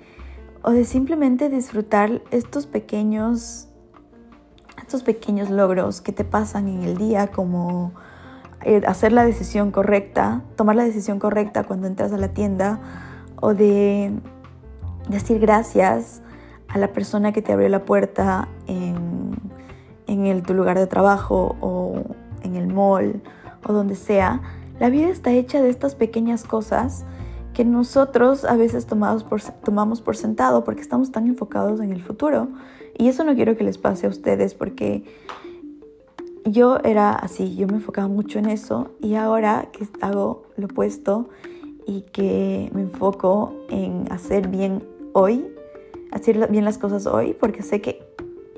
o 0.62 0.70
de 0.70 0.84
simplemente 0.84 1.48
disfrutar 1.48 2.22
estos 2.30 2.66
pequeños 2.66 3.70
estos 4.90 5.02
pequeños 5.02 5.50
logros 5.50 6.00
que 6.00 6.12
te 6.12 6.24
pasan 6.24 6.66
en 6.66 6.82
el 6.82 6.96
día 6.96 7.28
como 7.28 7.92
eh, 8.62 8.82
hacer 8.86 9.12
la 9.12 9.24
decisión 9.24 9.70
correcta, 9.70 10.42
tomar 10.56 10.76
la 10.76 10.84
decisión 10.84 11.18
correcta 11.18 11.64
cuando 11.64 11.86
entras 11.86 12.12
a 12.12 12.18
la 12.18 12.28
tienda 12.28 12.80
o 13.40 13.54
de 13.54 14.12
decir 15.08 15.38
gracias 15.38 16.22
a 16.68 16.78
la 16.78 16.88
persona 16.92 17.32
que 17.32 17.40
te 17.40 17.52
abrió 17.52 17.68
la 17.68 17.84
puerta 17.84 18.48
en, 18.66 19.30
en 20.06 20.26
el, 20.26 20.42
tu 20.42 20.54
lugar 20.54 20.78
de 20.78 20.86
trabajo 20.86 21.56
o 21.60 22.02
en 22.42 22.56
el 22.56 22.66
mall 22.66 23.22
o 23.64 23.72
donde 23.72 23.94
sea 23.94 24.40
la 24.80 24.88
vida 24.88 25.10
está 25.10 25.30
hecha 25.32 25.62
de 25.62 25.68
estas 25.68 25.94
pequeñas 25.94 26.42
cosas 26.42 27.04
que 27.52 27.66
nosotros 27.66 28.46
a 28.46 28.56
veces 28.56 28.86
tomamos 28.86 29.24
por, 30.00 30.16
sentado 30.16 30.64
porque 30.64 30.80
estamos 30.80 31.12
tan 31.12 31.26
enfocados 31.26 31.80
en 31.80 31.92
el 31.92 32.02
futuro. 32.02 32.48
Y 32.96 33.08
eso 33.08 33.22
no 33.22 33.34
quiero 33.34 33.58
que 33.58 33.64
les 33.64 33.76
pase 33.76 34.06
a 34.06 34.08
ustedes 34.08 34.54
porque 34.54 35.04
yo 36.46 36.78
era 36.82 37.12
así, 37.12 37.54
yo 37.56 37.66
me 37.66 37.74
enfocaba 37.74 38.08
mucho 38.08 38.38
en 38.38 38.48
eso 38.48 38.92
y 39.00 39.16
ahora 39.16 39.68
que 39.70 39.86
hago 40.00 40.44
lo 40.56 40.64
opuesto 40.64 41.28
y 41.86 42.02
que 42.12 42.70
me 42.72 42.80
enfoco 42.80 43.52
en 43.68 44.10
hacer 44.10 44.48
bien 44.48 44.82
hoy, 45.12 45.46
hacer 46.10 46.50
bien 46.50 46.64
las 46.64 46.78
cosas 46.78 47.06
hoy, 47.06 47.36
porque 47.38 47.62
sé 47.62 47.82
que 47.82 48.02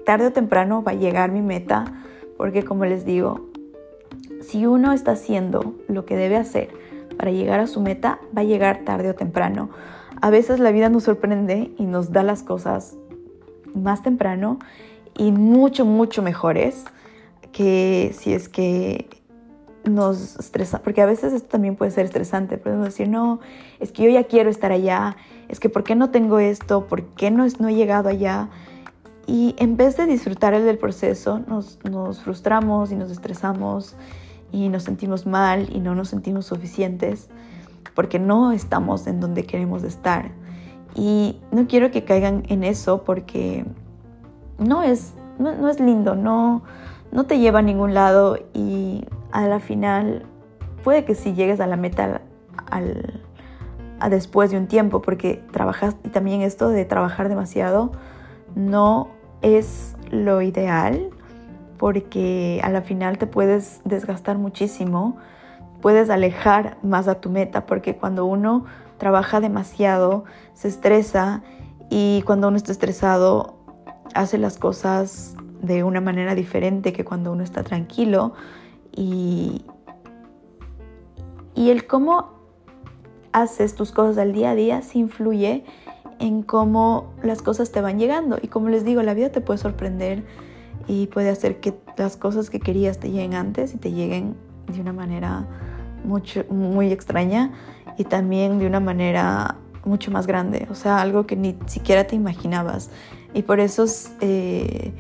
tarde 0.07 0.29
o 0.29 0.33
temprano 0.33 0.85
va 0.85 0.93
a 0.93 0.95
llegar 0.95 1.33
mi 1.33 1.43
meta, 1.43 2.05
porque 2.37 2.65
como 2.65 2.85
les 2.85 3.05
digo, 3.05 3.52
si 4.43 4.67
uno 4.67 4.93
está 4.93 5.13
haciendo 5.13 5.75
lo 5.89 6.05
que 6.05 6.17
debe 6.17 6.37
hacer 6.37 6.69
para 7.17 7.31
llegar 7.31 7.61
a 7.61 7.67
su 7.67 7.81
meta, 7.81 8.19
va 8.37 8.43
a 8.43 8.45
llegar 8.45 8.85
tarde 8.85 9.11
o 9.11 9.15
temprano. 9.15 9.71
A 10.21 10.31
veces 10.31 10.61
la 10.61 10.71
vida 10.73 10.89
nos 10.89 11.05
sorprende 11.05 11.73
y 11.79 11.87
nos 11.87 12.13
da 12.13 12.23
las 12.23 12.43
cosas 12.43 12.97
más 13.75 14.03
temprano 14.03 14.59
y 15.17 15.33
mucho, 15.33 15.85
mucho 15.85 16.23
mejores 16.23 16.85
que 17.53 18.15
si 18.19 18.33
es 18.33 18.49
que 18.49 19.09
nos 19.85 20.37
estresa, 20.39 20.81
porque 20.81 21.03
a 21.03 21.07
veces 21.07 21.33
esto 21.33 21.49
también 21.49 21.77
puede 21.77 21.91
ser 21.91 22.05
estresante, 22.05 22.57
podemos 22.57 22.87
decir, 22.87 23.09
no, 23.09 23.41
es 23.81 23.91
que 23.91 24.05
yo 24.05 24.11
ya 24.11 24.25
quiero 24.25 24.49
estar 24.49 24.71
allá, 24.71 25.17
es 25.49 25.59
que 25.59 25.69
¿por 25.69 25.83
qué 25.83 25.95
no 25.97 26.11
tengo 26.11 26.39
esto? 26.39 26.87
¿Por 26.87 27.03
qué 27.03 27.31
no, 27.31 27.45
no 27.59 27.69
he 27.69 27.75
llegado 27.75 28.09
allá? 28.09 28.49
Y 29.27 29.55
en 29.59 29.77
vez 29.77 29.97
de 29.97 30.07
disfrutar 30.07 30.55
el 30.55 30.65
del 30.65 30.79
proceso, 30.79 31.41
nos, 31.41 31.79
nos 31.85 32.23
frustramos 32.23 32.93
y 32.93 32.97
nos 32.97 33.11
estresamos 33.11 33.97
y 34.53 34.69
nos 34.69 34.85
sentimos 34.85 35.27
mal 35.27 35.69
y 35.75 35.81
no 35.81 35.95
nos 35.95 36.09
sentimos 36.09 36.47
suficientes 36.47 37.29
porque 37.95 38.19
no 38.19 38.53
estamos 38.53 39.07
en 39.07 39.21
donde 39.21 39.45
queremos 39.45 39.83
estar. 39.83 40.31
Y 40.95 41.41
no 41.51 41.67
quiero 41.67 41.91
que 41.91 42.05
caigan 42.05 42.45
en 42.49 42.65
eso 42.65 43.03
porque 43.03 43.65
no 44.59 44.83
es, 44.83 45.15
no, 45.39 45.69
es 45.69 45.81
lindo, 45.81 46.15
no, 46.15 46.63
no 47.11 47.25
te 47.25 47.39
lleva 47.39 47.61
a 47.61 47.63
ningún 47.63 47.95
lado 47.95 48.39
y 48.53 49.05
a 49.33 49.47
la 49.47 49.59
final 49.59 50.27
puede 50.85 51.05
que 51.05 51.15
si 51.15 51.33
llegues 51.33 51.61
a 51.61 51.67
la 51.67 51.77
meta 51.77 52.21
al, 52.71 53.23
después 54.11 54.51
de 54.51 54.59
un 54.59 54.67
tiempo, 54.67 55.01
porque 55.01 55.43
trabajas, 55.53 55.97
y 56.05 56.09
también 56.09 56.43
esto 56.43 56.69
de 56.69 56.85
trabajar 56.85 57.29
demasiado 57.29 57.93
no 58.55 59.09
es 59.41 59.97
lo 60.11 60.43
ideal, 60.43 61.11
porque 61.83 62.61
a 62.63 62.71
la 62.71 62.83
final 62.83 63.19
te 63.19 63.27
puedes 63.27 63.81
desgastar 63.85 64.39
muchísimo, 64.39 65.17
puedes 65.81 66.11
alejar 66.11 66.77
más 66.85 67.09
a 67.09 67.17
tu 67.17 67.29
meta, 67.29 67.67
porque 67.67 67.97
cuando 67.97 68.25
uno 68.25 68.67
trabaja 68.99 69.41
demasiado, 69.41 70.23
se 70.55 70.69
estresa 70.69 71.43
y 71.91 72.23
cuando 72.25 72.47
uno 72.47 72.57
está 72.57 72.71
estresado 72.71 73.57
hace 74.15 74.39
las 74.39 74.59
cosas 74.59 75.35
de 75.61 75.83
una 75.83 76.01
manera 76.01 76.37
diferente 76.37 76.93
que 76.93 77.05
cuando 77.05 77.33
uno 77.33 77.43
está 77.43 77.65
tranquilo 77.65 78.35
y, 78.93 79.65
y 81.57 81.71
el 81.71 81.89
cómo 81.89 82.31
haces 83.33 83.75
tus 83.75 83.91
cosas 83.91 84.19
al 84.19 84.33
día 84.33 84.53
a 84.53 84.55
día 84.55 84.83
se 84.83 85.01
influye 85.01 85.65
en 86.21 86.45
cómo 86.45 87.13
las 87.25 87.43
cosas 87.43 87.73
te 87.73 87.81
van 87.81 87.99
llegando. 87.99 88.39
Y 88.41 88.47
como 88.47 88.69
les 88.69 88.85
digo, 88.85 89.03
la 89.03 89.15
vida 89.15 89.31
te 89.31 89.41
puede 89.41 89.59
sorprender 89.59 90.23
y 90.87 91.07
puede 91.07 91.31
hacer 91.31 91.61
que 91.61 91.75
las 91.97 92.17
cosas 92.17 92.51
que 92.51 92.61
querías 92.61 92.99
te 92.99 93.11
lleguen 93.11 93.35
antes 93.35 93.75
y 93.75 93.79
te 93.79 93.93
lleguen 93.93 94.35
de 94.73 94.81
una 94.81 94.93
manera 94.93 95.47
mucho, 96.05 96.45
muy 96.51 96.93
extraña 96.93 97.53
y 97.99 98.05
también 98.05 98.59
de 98.59 98.67
una 98.67 98.81
manera 98.81 99.57
mucho 99.85 100.11
más 100.11 100.27
grande, 100.27 100.67
o 100.71 100.75
sea, 100.75 101.01
algo 101.01 101.27
que 101.27 101.37
ni 101.37 101.57
siquiera 101.67 102.05
te 102.05 102.15
imaginabas. 102.15 102.91
Y 103.35 103.43
por 103.43 103.61
eso 103.61 103.85
eh, 104.21 104.93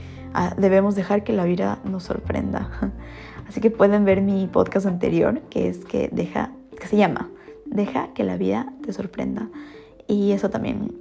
debemos 0.57 0.95
dejar 0.95 1.25
que 1.25 1.33
la 1.33 1.45
vida 1.45 1.79
nos 1.85 2.05
sorprenda. 2.05 2.71
Así 3.49 3.61
que 3.61 3.71
pueden 3.71 4.05
ver 4.05 4.23
mi 4.23 4.47
podcast 4.47 4.87
anterior, 4.87 5.41
que 5.51 5.69
es 5.69 5.85
que 5.85 6.09
deja, 6.13 6.53
que 6.79 6.87
se 6.87 6.97
llama 6.97 7.29
Deja 7.67 8.13
que 8.15 8.25
la 8.25 8.37
vida 8.37 8.73
te 8.85 8.93
sorprenda. 8.93 9.49
Y 10.07 10.33
eso 10.33 10.51
también 10.51 10.93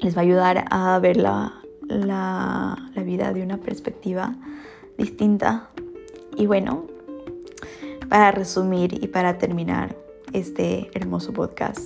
les 0.00 0.16
va 0.16 0.20
a 0.20 0.24
ayudar 0.24 0.64
a 0.70 0.98
ver 0.98 1.16
la, 1.16 1.52
la, 1.88 2.76
vida 3.04 3.32
de 3.32 3.42
una 3.42 3.58
perspectiva 3.58 4.34
distinta. 4.96 5.70
Y 6.36 6.46
bueno, 6.46 6.84
para 8.08 8.30
resumir 8.30 9.02
y 9.02 9.08
para 9.08 9.38
terminar 9.38 9.96
este 10.32 10.90
hermoso 10.94 11.32
podcast, 11.32 11.80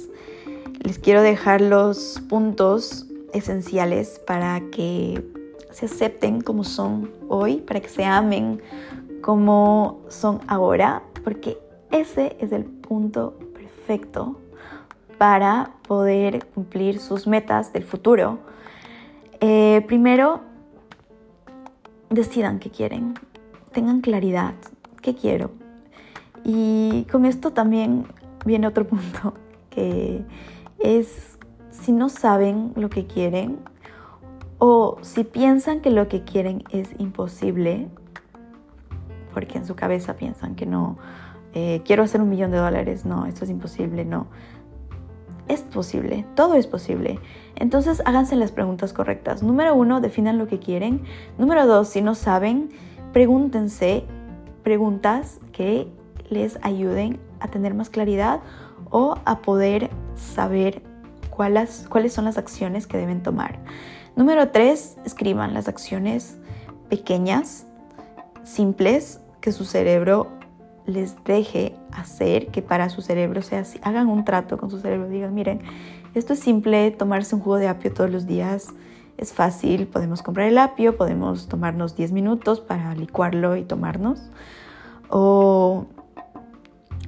les 0.81 0.99
quiero 0.99 1.23
dejar 1.23 1.61
los 1.61 2.21
puntos 2.29 3.07
esenciales 3.33 4.21
para 4.27 4.61
que 4.71 5.25
se 5.71 5.87
acepten 5.87 6.41
como 6.41 6.65
son 6.65 7.11
hoy, 7.29 7.59
para 7.59 7.81
que 7.81 7.89
se 7.89 8.05
amen 8.05 8.61
como 9.21 10.03
son 10.09 10.41
ahora, 10.49 11.03
porque 11.25 11.59
ese 11.91 12.37
es 12.41 12.53
el 12.53 12.65
punto 12.65 13.39
perfecto 13.55 14.39
para 15.19 15.71
poder 15.87 16.47
cumplir 16.47 16.99
sus 16.99 17.27
metas 17.27 17.73
del 17.73 17.85
futuro. 17.85 18.41
Eh, 19.45 19.83
primero, 19.89 20.41
decidan 22.11 22.61
qué 22.61 22.71
quieren, 22.71 23.15
tengan 23.73 24.01
claridad, 24.01 24.55
qué 25.01 25.17
quiero. 25.17 25.51
Y 26.45 27.09
con 27.11 27.25
esto 27.25 27.51
también 27.53 28.07
viene 28.47 28.69
otro 28.69 28.87
punto, 28.87 29.35
que 29.69 30.25
es 30.79 31.39
si 31.71 31.91
no 31.91 32.09
saben 32.09 32.73
lo 32.77 32.89
que 32.89 33.09
quieren 33.09 33.59
o 34.59 34.99
si 35.01 35.25
piensan 35.25 35.81
que 35.81 35.91
lo 35.91 36.07
que 36.07 36.23
quieren 36.23 36.63
es 36.71 36.91
imposible, 36.99 37.89
porque 39.35 39.59
en 39.59 39.67
su 39.67 39.75
cabeza 39.75 40.15
piensan 40.15 40.55
que 40.55 40.67
no, 40.67 40.99
eh, 41.53 41.83
quiero 41.85 42.05
hacer 42.05 42.21
un 42.21 42.29
millón 42.29 42.53
de 42.53 42.59
dólares, 42.59 43.05
no, 43.05 43.27
esto 43.27 43.45
es 43.45 43.51
imposible, 43.51 44.05
no. 44.05 44.29
Es 45.49 45.63
posible, 45.63 46.25
todo 46.37 46.55
es 46.55 46.69
posible. 46.69 47.19
Entonces 47.57 48.03
háganse 48.05 48.37
las 48.37 48.53
preguntas 48.53 48.93
correctas. 48.93 49.43
Número 49.43 49.75
uno, 49.75 50.01
definan 50.01 50.39
lo 50.39 50.47
que 50.47 50.59
quieren. 50.59 51.03
Número 51.39 51.67
dos, 51.67 51.89
si 51.89 52.03
no 52.03 52.15
saben, 52.15 52.71
pregúntense 53.13 54.05
preguntas 54.63 55.41
que 55.53 55.89
les 56.31 56.59
ayuden 56.63 57.19
a 57.41 57.49
tener 57.49 57.75
más 57.75 57.91
claridad 57.91 58.41
o 58.91 59.17
a 59.25 59.41
poder 59.41 59.91
saber 60.15 60.83
cuáles, 61.31 61.87
cuáles 61.89 62.13
son 62.13 62.25
las 62.25 62.39
acciones 62.39 62.87
que 62.87 62.99
deben 62.99 63.23
tomar. 63.23 63.59
Número 64.17 64.51
tres, 64.51 64.97
escriban 65.05 65.55
las 65.55 65.69
acciones 65.69 66.39
pequeñas, 66.89 67.67
simples, 68.45 69.21
que 69.41 69.53
su 69.53 69.65
cerebro 69.65 70.29
les 70.87 71.23
deje 71.25 71.75
hacer, 71.93 72.49
que 72.49 72.63
para 72.63 72.89
su 72.91 73.03
cerebro 73.03 73.43
sea 73.43 73.61
así. 73.61 73.81
Hagan 73.83 74.09
un 74.09 74.25
trato 74.25 74.59
con 74.59 74.71
su 74.71 74.79
cerebro, 74.79 75.09
digan, 75.09 75.35
miren, 75.35 75.63
esto 76.15 76.33
es 76.33 76.41
simple, 76.41 76.91
tomarse 76.91 77.35
un 77.35 77.41
jugo 77.41 77.57
de 77.57 77.69
apio 77.69 77.93
todos 77.93 78.11
los 78.11 78.27
días 78.27 78.75
es 79.23 79.33
fácil, 79.33 79.87
podemos 79.87 80.23
comprar 80.23 80.49
el 80.49 80.59
apio, 80.59 80.97
podemos 80.97 81.47
tomarnos 81.49 81.95
10 81.97 82.13
minutos 82.13 82.61
para 82.61 82.95
licuarlo 82.95 83.57
y 83.57 83.63
tomarnos. 83.63 84.21
O 85.09 85.87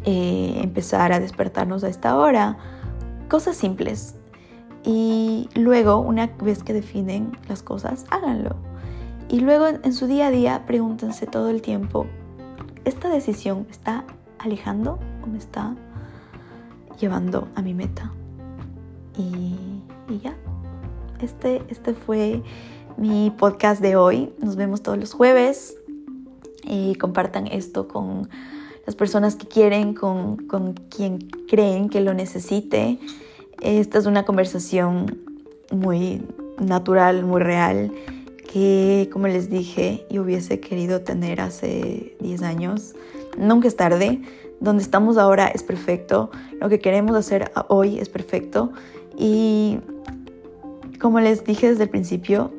eh, 0.04 0.60
empezar 0.62 1.12
a 1.12 1.20
despertarnos 1.20 1.82
a 1.82 1.88
esta 1.88 2.16
hora. 2.16 2.58
Cosas 3.28 3.56
simples. 3.56 4.14
Y 4.84 5.48
luego, 5.54 5.98
una 5.98 6.26
vez 6.26 6.62
que 6.62 6.72
definen 6.72 7.36
las 7.48 7.62
cosas, 7.62 8.04
háganlo. 8.10 8.56
Y 9.28 9.40
luego 9.40 9.66
en 9.66 9.92
su 9.94 10.06
día 10.06 10.26
a 10.26 10.30
día 10.30 10.66
pregúntense 10.66 11.26
todo 11.26 11.48
el 11.48 11.62
tiempo, 11.62 12.06
¿esta 12.84 13.08
decisión 13.08 13.66
está 13.70 14.04
alejando 14.38 14.98
o 15.22 15.26
me 15.26 15.38
está 15.38 15.74
llevando 17.00 17.48
a 17.54 17.62
mi 17.62 17.72
meta? 17.72 18.12
Y, 19.16 19.54
ya, 20.22 20.36
este, 21.20 21.62
este 21.68 21.94
fue 21.94 22.42
mi 22.96 23.30
podcast 23.30 23.80
de 23.80 23.96
hoy. 23.96 24.32
Nos 24.38 24.56
vemos 24.56 24.82
todos 24.82 24.98
los 24.98 25.12
jueves. 25.12 25.76
Y 26.62 26.94
compartan 26.94 27.46
esto 27.46 27.88
con 27.88 28.28
las 28.86 28.96
personas 28.96 29.36
que 29.36 29.46
quieren, 29.46 29.94
con, 29.94 30.36
con 30.46 30.72
quien 30.74 31.18
creen 31.48 31.88
que 31.88 32.00
lo 32.00 32.14
necesite. 32.14 32.98
Esta 33.60 33.98
es 33.98 34.06
una 34.06 34.24
conversación 34.24 35.18
muy 35.70 36.22
natural, 36.58 37.24
muy 37.24 37.42
real, 37.42 37.92
que 38.50 39.08
como 39.12 39.26
les 39.26 39.50
dije, 39.50 40.06
yo 40.10 40.22
hubiese 40.22 40.60
querido 40.60 41.02
tener 41.02 41.40
hace 41.40 42.16
10 42.20 42.42
años. 42.42 42.94
Nunca 43.36 43.68
es 43.68 43.76
tarde. 43.76 44.20
Donde 44.60 44.82
estamos 44.82 45.18
ahora 45.18 45.48
es 45.48 45.62
perfecto. 45.62 46.30
Lo 46.60 46.68
que 46.68 46.78
queremos 46.78 47.16
hacer 47.16 47.50
hoy 47.68 47.98
es 47.98 48.08
perfecto. 48.08 48.72
Y 49.16 49.78
como 51.00 51.20
les 51.20 51.44
dije 51.44 51.70
desde 51.70 51.84
el 51.84 51.90
principio, 51.90 52.52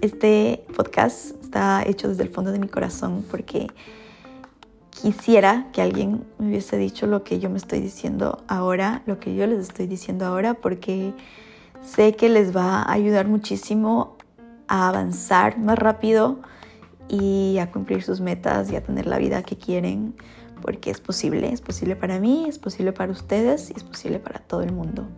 este 0.00 0.64
podcast 0.76 1.32
está 1.42 1.82
hecho 1.84 2.08
desde 2.08 2.22
el 2.22 2.30
fondo 2.30 2.52
de 2.52 2.58
mi 2.58 2.68
corazón 2.68 3.24
porque 3.30 3.66
quisiera 4.90 5.68
que 5.72 5.82
alguien 5.82 6.24
me 6.38 6.48
hubiese 6.48 6.76
dicho 6.76 7.06
lo 7.06 7.24
que 7.24 7.38
yo 7.38 7.50
me 7.50 7.58
estoy 7.58 7.80
diciendo 7.80 8.42
ahora, 8.48 9.02
lo 9.06 9.18
que 9.18 9.34
yo 9.34 9.46
les 9.46 9.60
estoy 9.60 9.86
diciendo 9.86 10.26
ahora, 10.26 10.54
porque 10.54 11.14
sé 11.82 12.14
que 12.14 12.28
les 12.28 12.54
va 12.54 12.82
a 12.82 12.92
ayudar 12.92 13.26
muchísimo 13.26 14.16
a 14.68 14.88
avanzar 14.88 15.58
más 15.58 15.78
rápido 15.78 16.40
y 17.08 17.58
a 17.58 17.72
cumplir 17.72 18.02
sus 18.02 18.20
metas 18.20 18.70
y 18.70 18.76
a 18.76 18.84
tener 18.84 19.06
la 19.06 19.18
vida 19.18 19.42
que 19.42 19.56
quieren, 19.56 20.14
porque 20.62 20.90
es 20.90 21.00
posible, 21.00 21.52
es 21.52 21.60
posible 21.60 21.96
para 21.96 22.20
mí, 22.20 22.44
es 22.48 22.58
posible 22.58 22.92
para 22.92 23.10
ustedes 23.10 23.70
y 23.70 23.74
es 23.76 23.82
posible 23.82 24.18
para 24.18 24.38
todo 24.38 24.62
el 24.62 24.72
mundo. 24.72 25.08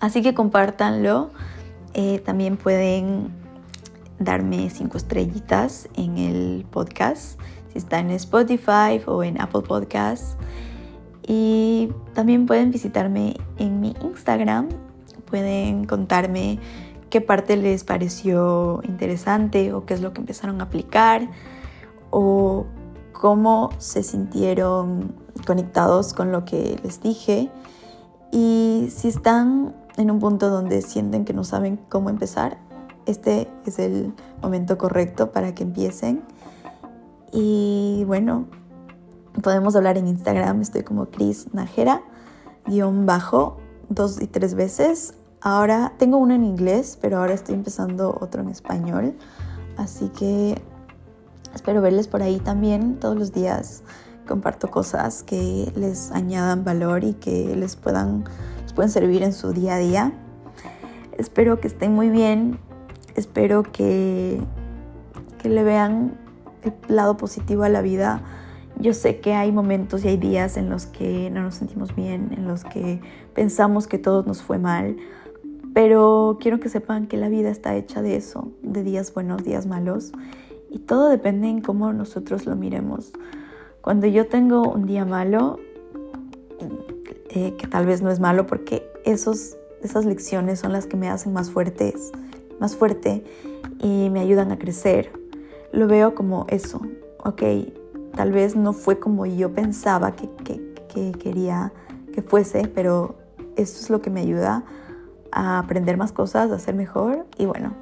Así 0.00 0.22
que 0.22 0.34
compártanlo. 0.34 1.30
Eh, 1.94 2.20
también 2.20 2.56
pueden 2.56 3.30
darme 4.18 4.70
cinco 4.70 4.96
estrellitas 4.96 5.88
en 5.96 6.18
el 6.18 6.66
podcast 6.70 7.40
si 7.72 7.78
está 7.78 7.98
en 8.00 8.10
Spotify 8.10 9.00
o 9.06 9.22
en 9.22 9.40
Apple 9.40 9.62
Podcasts. 9.62 10.36
Y 11.26 11.90
también 12.14 12.46
pueden 12.46 12.70
visitarme 12.70 13.36
en 13.58 13.80
mi 13.80 13.94
Instagram, 14.02 14.68
pueden 15.26 15.84
contarme 15.84 16.58
qué 17.08 17.20
parte 17.20 17.56
les 17.56 17.84
pareció 17.84 18.80
interesante 18.84 19.72
o 19.72 19.84
qué 19.84 19.94
es 19.94 20.00
lo 20.00 20.12
que 20.12 20.20
empezaron 20.20 20.60
a 20.60 20.64
aplicar 20.64 21.28
o 22.10 22.66
cómo 23.12 23.70
se 23.78 24.02
sintieron 24.02 25.14
conectados 25.46 26.14
con 26.14 26.32
lo 26.32 26.44
que 26.44 26.80
les 26.82 27.00
dije. 27.00 27.50
Y 28.32 28.88
si 28.90 29.08
están 29.08 29.74
en 30.00 30.10
un 30.10 30.18
punto 30.18 30.50
donde 30.50 30.82
sienten 30.82 31.24
que 31.24 31.32
no 31.32 31.44
saben 31.44 31.76
cómo 31.88 32.10
empezar, 32.10 32.58
este 33.06 33.48
es 33.66 33.78
el 33.78 34.14
momento 34.42 34.78
correcto 34.78 35.32
para 35.32 35.54
que 35.54 35.62
empiecen. 35.62 36.22
Y 37.32 38.04
bueno, 38.06 38.46
podemos 39.42 39.76
hablar 39.76 39.98
en 39.98 40.08
Instagram, 40.08 40.60
estoy 40.60 40.82
como 40.82 41.06
Cris 41.06 41.52
Najera, 41.54 42.02
guion 42.66 43.06
bajo, 43.06 43.58
dos 43.88 44.20
y 44.20 44.26
tres 44.26 44.54
veces. 44.54 45.14
Ahora 45.40 45.92
tengo 45.98 46.18
uno 46.18 46.34
en 46.34 46.44
inglés, 46.44 46.98
pero 47.00 47.18
ahora 47.18 47.34
estoy 47.34 47.54
empezando 47.54 48.16
otro 48.20 48.42
en 48.42 48.48
español. 48.48 49.16
Así 49.76 50.08
que 50.08 50.60
Espero 51.54 51.82
verles 51.82 52.06
por 52.06 52.22
ahí 52.22 52.38
también 52.38 52.98
todos 53.00 53.16
los 53.16 53.32
días. 53.32 53.82
Comparto 54.26 54.70
cosas 54.70 55.24
que 55.24 55.72
les 55.74 56.12
añadan 56.12 56.64
valor 56.64 57.02
y 57.02 57.14
que 57.14 57.56
les 57.56 57.74
puedan, 57.74 58.24
pueden 58.80 58.90
servir 58.90 59.22
en 59.22 59.34
su 59.34 59.52
día 59.52 59.74
a 59.74 59.78
día. 59.78 60.12
Espero 61.18 61.60
que 61.60 61.68
estén 61.68 61.94
muy 61.94 62.08
bien. 62.08 62.58
Espero 63.14 63.62
que, 63.62 64.40
que 65.42 65.50
le 65.50 65.62
vean 65.64 66.16
el 66.62 66.72
lado 66.88 67.18
positivo 67.18 67.64
a 67.64 67.68
la 67.68 67.82
vida. 67.82 68.22
Yo 68.78 68.94
sé 68.94 69.20
que 69.20 69.34
hay 69.34 69.52
momentos 69.52 70.02
y 70.02 70.08
hay 70.08 70.16
días 70.16 70.56
en 70.56 70.70
los 70.70 70.86
que 70.86 71.28
no 71.28 71.42
nos 71.42 71.56
sentimos 71.56 71.94
bien, 71.94 72.32
en 72.34 72.48
los 72.48 72.64
que 72.64 73.02
pensamos 73.34 73.86
que 73.86 73.98
todo 73.98 74.22
nos 74.22 74.40
fue 74.40 74.58
mal, 74.58 74.96
pero 75.74 76.38
quiero 76.40 76.58
que 76.58 76.70
sepan 76.70 77.06
que 77.06 77.18
la 77.18 77.28
vida 77.28 77.50
está 77.50 77.76
hecha 77.76 78.00
de 78.00 78.16
eso, 78.16 78.50
de 78.62 78.82
días 78.82 79.12
buenos, 79.12 79.44
días 79.44 79.66
malos, 79.66 80.10
y 80.70 80.78
todo 80.78 81.10
depende 81.10 81.50
en 81.50 81.60
cómo 81.60 81.92
nosotros 81.92 82.46
lo 82.46 82.56
miremos. 82.56 83.12
Cuando 83.82 84.06
yo 84.06 84.26
tengo 84.26 84.62
un 84.62 84.86
día 84.86 85.04
malo, 85.04 85.58
eh, 87.32 87.54
que 87.56 87.66
tal 87.68 87.86
vez 87.86 88.02
no 88.02 88.10
es 88.10 88.18
malo 88.18 88.46
porque 88.46 88.90
esos, 89.04 89.56
esas 89.82 90.04
lecciones 90.04 90.58
son 90.58 90.72
las 90.72 90.86
que 90.86 90.96
me 90.96 91.08
hacen 91.08 91.32
más 91.32 91.50
fuertes, 91.50 92.10
más 92.58 92.76
fuerte 92.76 93.24
y 93.80 94.10
me 94.10 94.20
ayudan 94.20 94.50
a 94.50 94.58
crecer. 94.58 95.12
Lo 95.72 95.86
veo 95.86 96.16
como 96.16 96.46
eso, 96.48 96.80
ok, 97.24 97.42
tal 98.16 98.32
vez 98.32 98.56
no 98.56 98.72
fue 98.72 98.98
como 98.98 99.26
yo 99.26 99.52
pensaba 99.52 100.12
que, 100.12 100.28
que, 100.44 100.74
que 100.92 101.12
quería 101.12 101.72
que 102.12 102.20
fuese, 102.20 102.66
pero 102.74 103.14
eso 103.56 103.80
es 103.80 103.90
lo 103.90 104.02
que 104.02 104.10
me 104.10 104.20
ayuda 104.20 104.64
a 105.30 105.60
aprender 105.60 105.96
más 105.96 106.10
cosas, 106.10 106.50
a 106.50 106.58
ser 106.58 106.74
mejor 106.74 107.26
y 107.38 107.46
bueno, 107.46 107.74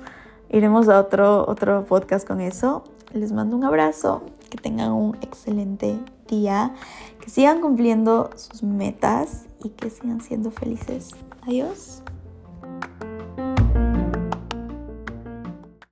iremos 0.51 0.91
a 0.91 1.01
otro, 1.01 1.49
otro 1.49 1.85
podcast 1.87 2.27
con 2.27 2.43
eso. 2.43 2.85
Les 3.15 3.33
mando 3.33 3.57
un 3.57 3.65
abrazo, 3.65 4.23
que 4.51 4.59
tengan 4.59 4.93
un 4.93 5.17
excelente 5.23 5.99
día, 6.29 6.75
que 7.21 7.31
sigan 7.31 7.61
cumpliendo 7.61 8.31
sus 8.37 8.63
metas 8.63 9.47
y 9.65 9.71
que 9.71 9.91
sigan 9.91 10.21
siendo 10.21 10.51
felices. 10.51 11.11
Adiós. 11.43 12.03